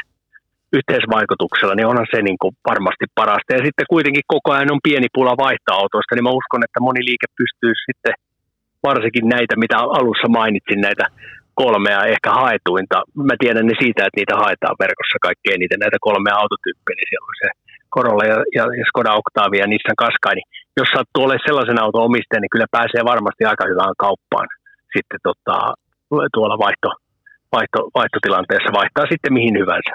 yhteisvaikutuksella, 0.78 1.76
niin 1.76 1.92
onhan 1.92 2.12
se 2.14 2.20
niin 2.22 2.40
kuin 2.42 2.54
varmasti 2.70 3.06
parasta. 3.20 3.56
Ja 3.56 3.66
sitten 3.66 3.92
kuitenkin 3.94 4.26
koko 4.34 4.50
ajan 4.52 4.74
on 4.76 4.86
pieni 4.88 5.10
pula 5.18 5.34
vaihtoautoista, 5.46 6.16
niin 6.16 6.28
mä 6.28 6.40
uskon, 6.40 6.66
että 6.66 6.86
moni 6.88 7.02
liike 7.10 7.28
pystyy 7.40 7.74
sitten 7.88 8.14
varsinkin 8.90 9.28
näitä, 9.36 9.56
mitä 9.64 9.78
alussa 10.00 10.28
mainitsin, 10.40 10.82
näitä 10.88 11.06
kolmea 11.64 12.02
ehkä 12.14 12.30
haetuinta. 12.42 12.98
Mä 13.30 13.36
tiedän 13.44 13.68
ne 13.68 13.76
siitä, 13.84 14.02
että 14.06 14.20
niitä 14.20 14.36
haetaan 14.44 14.82
verkossa 14.86 15.18
kaikkein 15.28 15.58
eniten, 15.58 15.80
näitä 15.84 16.00
kolmea 16.08 16.36
autotyyppiä, 16.42 16.96
niin 16.96 17.10
siellä 17.10 17.30
on 17.32 17.40
se 17.44 17.50
Corolla 17.96 18.26
ja, 18.32 18.38
ja, 18.58 18.64
Skoda 18.90 19.20
Octavia 19.20 19.64
ja 19.64 19.68
Nissan 19.68 20.02
Qashqai, 20.02 20.36
niin 20.36 20.50
jos 20.80 20.90
sattuu 20.96 21.24
olemaan 21.24 21.48
sellaisen 21.48 21.82
auton 21.84 22.08
omistaja, 22.10 22.42
niin 22.42 22.54
kyllä 22.54 22.76
pääsee 22.78 23.04
varmasti 23.14 23.44
aika 23.46 23.66
hyvään 23.72 23.96
kauppaan 24.06 24.48
sitten 24.96 25.20
tota, 25.28 25.58
tuolla 26.34 26.58
vaihto, 26.66 26.90
vaihto, 27.56 27.80
vaihtotilanteessa, 28.00 28.78
vaihtaa 28.80 29.06
sitten 29.12 29.34
mihin 29.38 29.56
hyvänsä. 29.62 29.94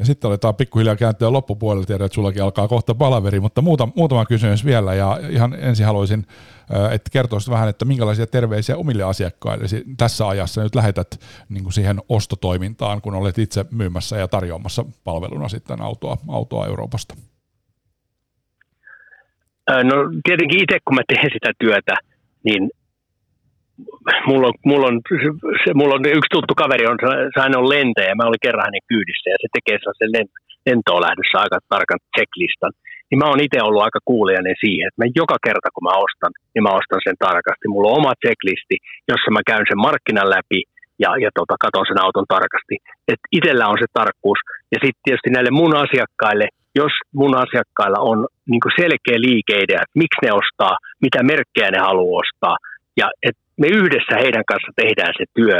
Ja 0.00 0.06
sitten 0.06 0.28
aletaan 0.28 0.54
pikkuhiljaa 0.54 0.96
kääntyä 0.96 1.32
loppupuolelle, 1.32 1.86
tiedän, 1.86 2.04
että 2.04 2.14
sullakin 2.14 2.42
alkaa 2.42 2.68
kohta 2.68 2.94
palaveri, 2.94 3.40
mutta 3.40 3.62
muutama, 3.62 3.92
muutama 3.96 4.26
kysymys 4.26 4.64
vielä, 4.64 4.94
ja 4.94 5.18
ihan 5.30 5.56
ensin 5.58 5.86
haluaisin, 5.86 6.26
äh, 6.74 6.92
että 6.92 7.10
kertoisit 7.12 7.50
vähän, 7.50 7.68
että 7.68 7.84
minkälaisia 7.84 8.26
terveisiä 8.26 8.76
omille 8.76 9.02
asiakkaille 9.02 9.64
tässä 9.96 10.28
ajassa 10.28 10.62
nyt 10.62 10.74
lähetät 10.74 11.20
niin 11.48 11.62
kuin 11.62 11.72
siihen 11.72 12.00
ostotoimintaan, 12.08 13.00
kun 13.00 13.14
olet 13.14 13.38
itse 13.38 13.64
myymässä 13.70 14.16
ja 14.16 14.28
tarjoamassa 14.28 14.84
palveluna 15.04 15.48
sitten 15.48 15.82
autoa, 15.82 16.16
autoa 16.28 16.66
Euroopasta? 16.66 17.14
No 19.68 19.94
tietenkin 20.24 20.62
itse, 20.62 20.78
kun 20.84 20.94
mä 20.94 21.02
teen 21.08 21.30
sitä 21.32 21.52
työtä, 21.58 21.94
niin 22.44 22.70
mulla 24.28 24.46
on, 24.50 24.54
mulla, 24.70 24.86
on, 24.90 24.96
se, 25.62 25.70
mulla 25.80 25.94
on 25.94 26.04
yksi 26.18 26.34
tuttu 26.36 26.54
kaveri, 26.62 26.84
on, 26.92 26.98
hän 27.40 27.58
on 27.60 27.68
lentäjä, 27.74 28.14
mä 28.14 28.28
olin 28.28 28.46
kerran 28.46 28.66
hänen 28.68 28.88
kyydissä 28.90 29.28
ja 29.30 29.38
se 29.42 29.48
tekee 29.56 29.76
sen 30.00 30.12
lentoon 30.66 31.04
lähdössä 31.06 31.36
aika 31.44 31.58
tarkan 31.72 32.00
checklistan. 32.14 32.72
Niin 33.08 33.20
mä 33.22 33.30
oon 33.30 33.44
itse 33.46 33.58
ollut 33.62 33.86
aika 33.86 34.00
kuulijainen 34.10 34.56
siihen, 34.64 34.86
että 34.88 35.00
mä 35.00 35.06
joka 35.20 35.36
kerta 35.46 35.68
kun 35.74 35.86
mä 35.88 35.94
ostan, 36.06 36.32
niin 36.52 36.64
mä 36.66 36.78
ostan 36.80 37.00
sen 37.06 37.18
tarkasti. 37.26 37.66
Mulla 37.68 37.88
on 37.90 37.98
oma 38.00 38.12
checklisti, 38.22 38.76
jossa 39.10 39.28
mä 39.34 39.48
käyn 39.50 39.66
sen 39.70 39.84
markkinan 39.88 40.32
läpi 40.36 40.60
ja, 41.02 41.10
ja 41.24 41.30
tota, 41.38 41.54
katon 41.64 41.86
sen 41.88 42.02
auton 42.04 42.28
tarkasti. 42.34 42.74
Et 43.12 43.22
itsellä 43.36 43.64
on 43.72 43.78
se 43.82 43.88
tarkkuus. 44.00 44.40
Ja 44.72 44.78
sitten 44.82 45.04
tietysti 45.04 45.30
näille 45.32 45.52
mun 45.60 45.74
asiakkaille, 45.84 46.46
jos 46.80 46.94
mun 47.20 47.34
asiakkailla 47.44 48.00
on 48.10 48.18
niin 48.50 48.78
selkeä 48.82 49.18
liikeidea, 49.28 49.82
että 49.84 50.00
miksi 50.02 50.22
ne 50.24 50.32
ostaa, 50.40 50.74
mitä 51.04 51.20
merkkejä 51.32 51.70
ne 51.70 51.80
haluaa 51.88 52.20
ostaa, 52.22 52.56
ja 53.00 53.06
et 53.28 53.38
me 53.60 53.68
yhdessä 53.80 54.14
heidän 54.22 54.46
kanssa 54.50 54.72
tehdään 54.82 55.14
se 55.18 55.24
työ 55.38 55.58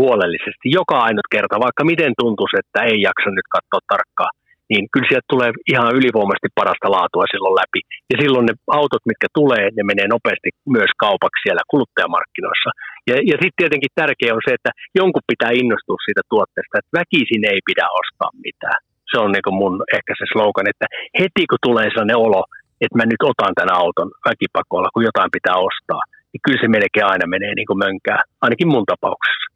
huolellisesti 0.00 0.66
joka 0.80 0.96
ainut 1.08 1.28
kerta, 1.34 1.64
vaikka 1.66 1.82
miten 1.92 2.12
tuntuisi, 2.22 2.56
että 2.62 2.78
ei 2.90 2.98
jaksa 3.08 3.30
nyt 3.30 3.48
katsoa 3.56 3.88
tarkkaan, 3.92 4.34
niin 4.70 4.84
kyllä 4.92 5.08
sieltä 5.08 5.32
tulee 5.32 5.50
ihan 5.72 5.96
ylivoimaisesti 5.98 6.50
parasta 6.60 6.94
laatua 6.96 7.24
silloin 7.32 7.58
läpi. 7.60 7.80
Ja 8.10 8.16
silloin 8.22 8.46
ne 8.46 8.54
autot, 8.80 9.04
mitkä 9.10 9.28
tulee, 9.38 9.64
ne 9.76 9.82
menee 9.90 10.08
nopeasti 10.14 10.50
myös 10.76 10.92
kaupaksi 11.04 11.42
siellä 11.42 11.62
kuluttajamarkkinoissa. 11.72 12.70
Ja, 13.08 13.14
ja 13.30 13.36
sitten 13.40 13.60
tietenkin 13.60 13.96
tärkeää 14.00 14.36
on 14.38 14.46
se, 14.46 14.52
että 14.58 14.70
jonkun 15.00 15.30
pitää 15.32 15.52
innostua 15.62 15.98
siitä 16.06 16.22
tuotteesta, 16.32 16.78
että 16.78 16.96
väkisin 17.00 17.44
ei 17.52 17.60
pidä 17.68 17.86
ostaa 18.00 18.30
mitään. 18.46 18.78
Se 19.10 19.16
on 19.24 19.30
niin 19.32 19.58
mun 19.60 19.74
ehkä 19.96 20.12
se 20.18 20.26
slogan, 20.32 20.70
että 20.72 20.86
heti 21.20 21.42
kun 21.50 21.66
tulee 21.66 21.86
sellainen 21.88 22.22
olo, 22.26 22.42
että 22.82 22.98
mä 22.98 23.04
nyt 23.12 23.22
otan 23.30 23.54
tämän 23.58 23.76
auton 23.82 24.10
väkipakolla, 24.28 24.88
kun 24.94 25.08
jotain 25.08 25.30
pitää 25.36 25.56
ostaa, 25.68 26.02
niin 26.30 26.44
kyllä 26.44 26.60
se 26.62 26.68
melkein 26.68 27.10
aina 27.12 27.26
menee 27.26 27.52
niin 27.54 27.66
kuin 27.70 27.82
mönkää, 27.86 28.20
ainakin 28.44 28.68
mun 28.68 28.86
tapauksessa. 28.92 29.46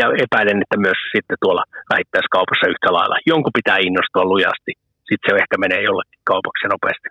Ja 0.00 0.06
epäilen, 0.24 0.62
että 0.62 0.78
myös 0.86 1.00
sitten 1.14 1.36
tuolla 1.42 1.64
vähittäiskaupassa 1.92 2.70
yhtä 2.72 2.92
lailla. 2.96 3.16
Jonkun 3.26 3.58
pitää 3.60 3.78
innostua 3.88 4.24
lujasti, 4.24 4.72
sitten 5.08 5.26
se 5.26 5.36
ehkä 5.42 5.56
menee 5.58 5.82
jollekin 5.82 6.20
kaupaksi 6.24 6.66
nopeasti. 6.68 7.08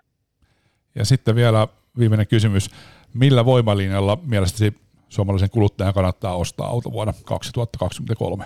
Ja 0.98 1.04
sitten 1.04 1.34
vielä 1.36 1.68
viimeinen 1.98 2.26
kysymys. 2.26 2.70
Millä 3.14 3.44
voimalinjalla 3.44 4.18
mielestäsi 4.26 4.74
suomalaisen 5.08 5.50
kuluttajan 5.50 5.94
kannattaa 5.94 6.36
ostaa 6.36 6.66
auto 6.66 6.92
vuonna 6.92 7.12
2023? 7.24 8.44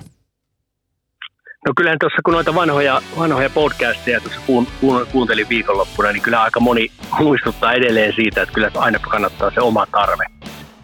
No 1.67 1.73
kyllähän 1.77 1.99
tuossa 1.99 2.23
kun 2.25 2.35
noita 2.35 2.55
vanhoja, 2.55 3.03
vanhoja 3.19 3.51
podcasteja 3.51 4.21
tuossa 4.21 4.41
kuun, 4.47 4.67
kuun, 4.81 5.07
kuuntelin 5.13 5.49
viikonloppuna, 5.49 6.13
niin 6.13 6.23
kyllä 6.23 6.43
aika 6.43 6.61
moni 6.61 6.89
muistuttaa 7.19 7.73
edelleen 7.73 8.13
siitä, 8.17 8.43
että 8.43 8.55
kyllä 8.55 8.71
aina 8.75 8.99
kannattaa 8.99 9.51
se 9.51 9.61
oma 9.61 9.87
tarve 9.87 10.25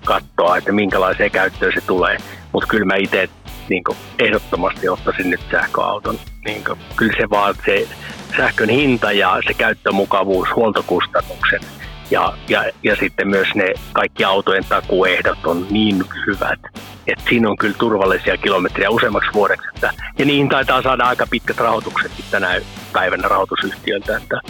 katsoa, 0.04 0.56
että 0.56 0.72
minkälaiseen 0.72 1.30
käyttöön 1.30 1.72
se 1.74 1.80
tulee. 1.80 2.16
Mutta 2.52 2.68
kyllä 2.68 2.84
mä 2.84 2.96
itse 2.96 3.28
niin 3.68 3.82
ehdottomasti 4.18 4.88
ottaisin 4.88 5.30
nyt 5.30 5.40
sähköauton. 5.50 6.18
Niin 6.44 6.64
kuin, 6.64 6.78
kyllä 6.96 7.12
se 7.16 7.30
vaan 7.30 7.54
se 7.66 7.88
sähkön 8.36 8.68
hinta 8.68 9.12
ja 9.12 9.38
se 9.46 9.54
käyttömukavuus, 9.54 10.48
huoltokustannukset 10.56 11.83
ja, 12.14 12.32
ja, 12.48 12.64
ja 12.82 12.96
sitten 12.96 13.28
myös 13.28 13.48
ne 13.54 13.74
kaikki 13.92 14.24
autojen 14.24 14.64
takuehdot 14.68 15.46
on 15.46 15.66
niin 15.70 16.04
hyvät, 16.26 16.60
että 17.06 17.24
siinä 17.28 17.50
on 17.50 17.56
kyllä 17.56 17.74
turvallisia 17.78 18.36
kilometriä 18.36 18.90
useammaksi 18.90 19.30
vuodeksi. 19.34 19.68
Että, 19.74 19.92
ja 20.18 20.24
niihin 20.24 20.48
taitaa 20.48 20.82
saada 20.82 21.04
aika 21.04 21.26
pitkät 21.30 21.56
rahoitukset 21.56 22.12
tänä 22.30 22.60
päivänä 22.92 23.28
rahoitusyhtiöltä, 23.28 24.16
että 24.16 24.40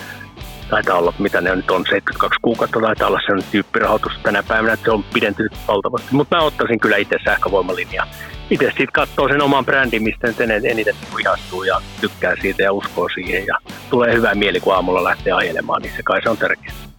taitaa 0.71 0.99
olla, 0.99 1.15
mitä 1.19 1.41
ne 1.41 1.57
nyt 1.57 1.71
on, 1.71 1.85
72 1.87 2.41
kuukautta 2.43 2.81
taitaa 2.81 3.09
olla 3.09 3.21
sellainen 3.27 3.51
tyyppirahoitus 3.53 4.13
tänä 4.23 4.43
päivänä, 4.43 4.73
että 4.73 4.85
se 4.85 4.91
on 4.91 5.05
pidentynyt 5.15 5.53
valtavasti. 5.69 6.09
Mutta 6.15 6.37
mä 6.37 6.43
ottaisin 6.43 6.81
kyllä 6.81 6.97
itse 6.97 7.17
sähkövoimalinjaa. 7.25 8.07
Itse 8.51 8.67
sitten 8.67 8.93
katsoo 8.93 9.29
sen 9.29 9.43
oman 9.43 9.65
brändin, 9.65 10.03
mistä 10.03 10.33
sen 10.33 10.51
eniten 10.51 10.95
ihastuu 11.21 11.63
ja 11.63 11.81
tykkää 12.01 12.35
siitä 12.43 12.63
ja 12.63 12.73
uskoo 12.73 13.09
siihen 13.15 13.47
ja 13.47 13.59
tulee 13.91 14.15
hyvä 14.15 14.35
mieli, 14.35 14.61
kun 14.61 14.75
aamulla 14.75 15.05
lähtee 15.05 15.33
ajelemaan, 15.33 15.83
niin 15.83 15.93
se 15.97 16.03
kai 16.03 16.23
se 16.23 16.31
on 16.31 16.37
tärkeää. 16.37 16.94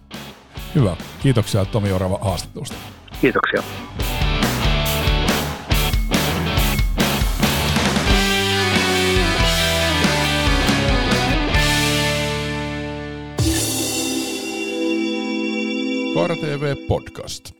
Hyvä. 0.76 0.96
Kiitoksia 1.22 1.64
Tomi 1.64 1.92
Orava 1.92 2.18
haastattelusta. 2.22 2.76
Kiitoksia. 3.20 3.62
KRTV 16.14 16.76
Podcast. 16.88 17.55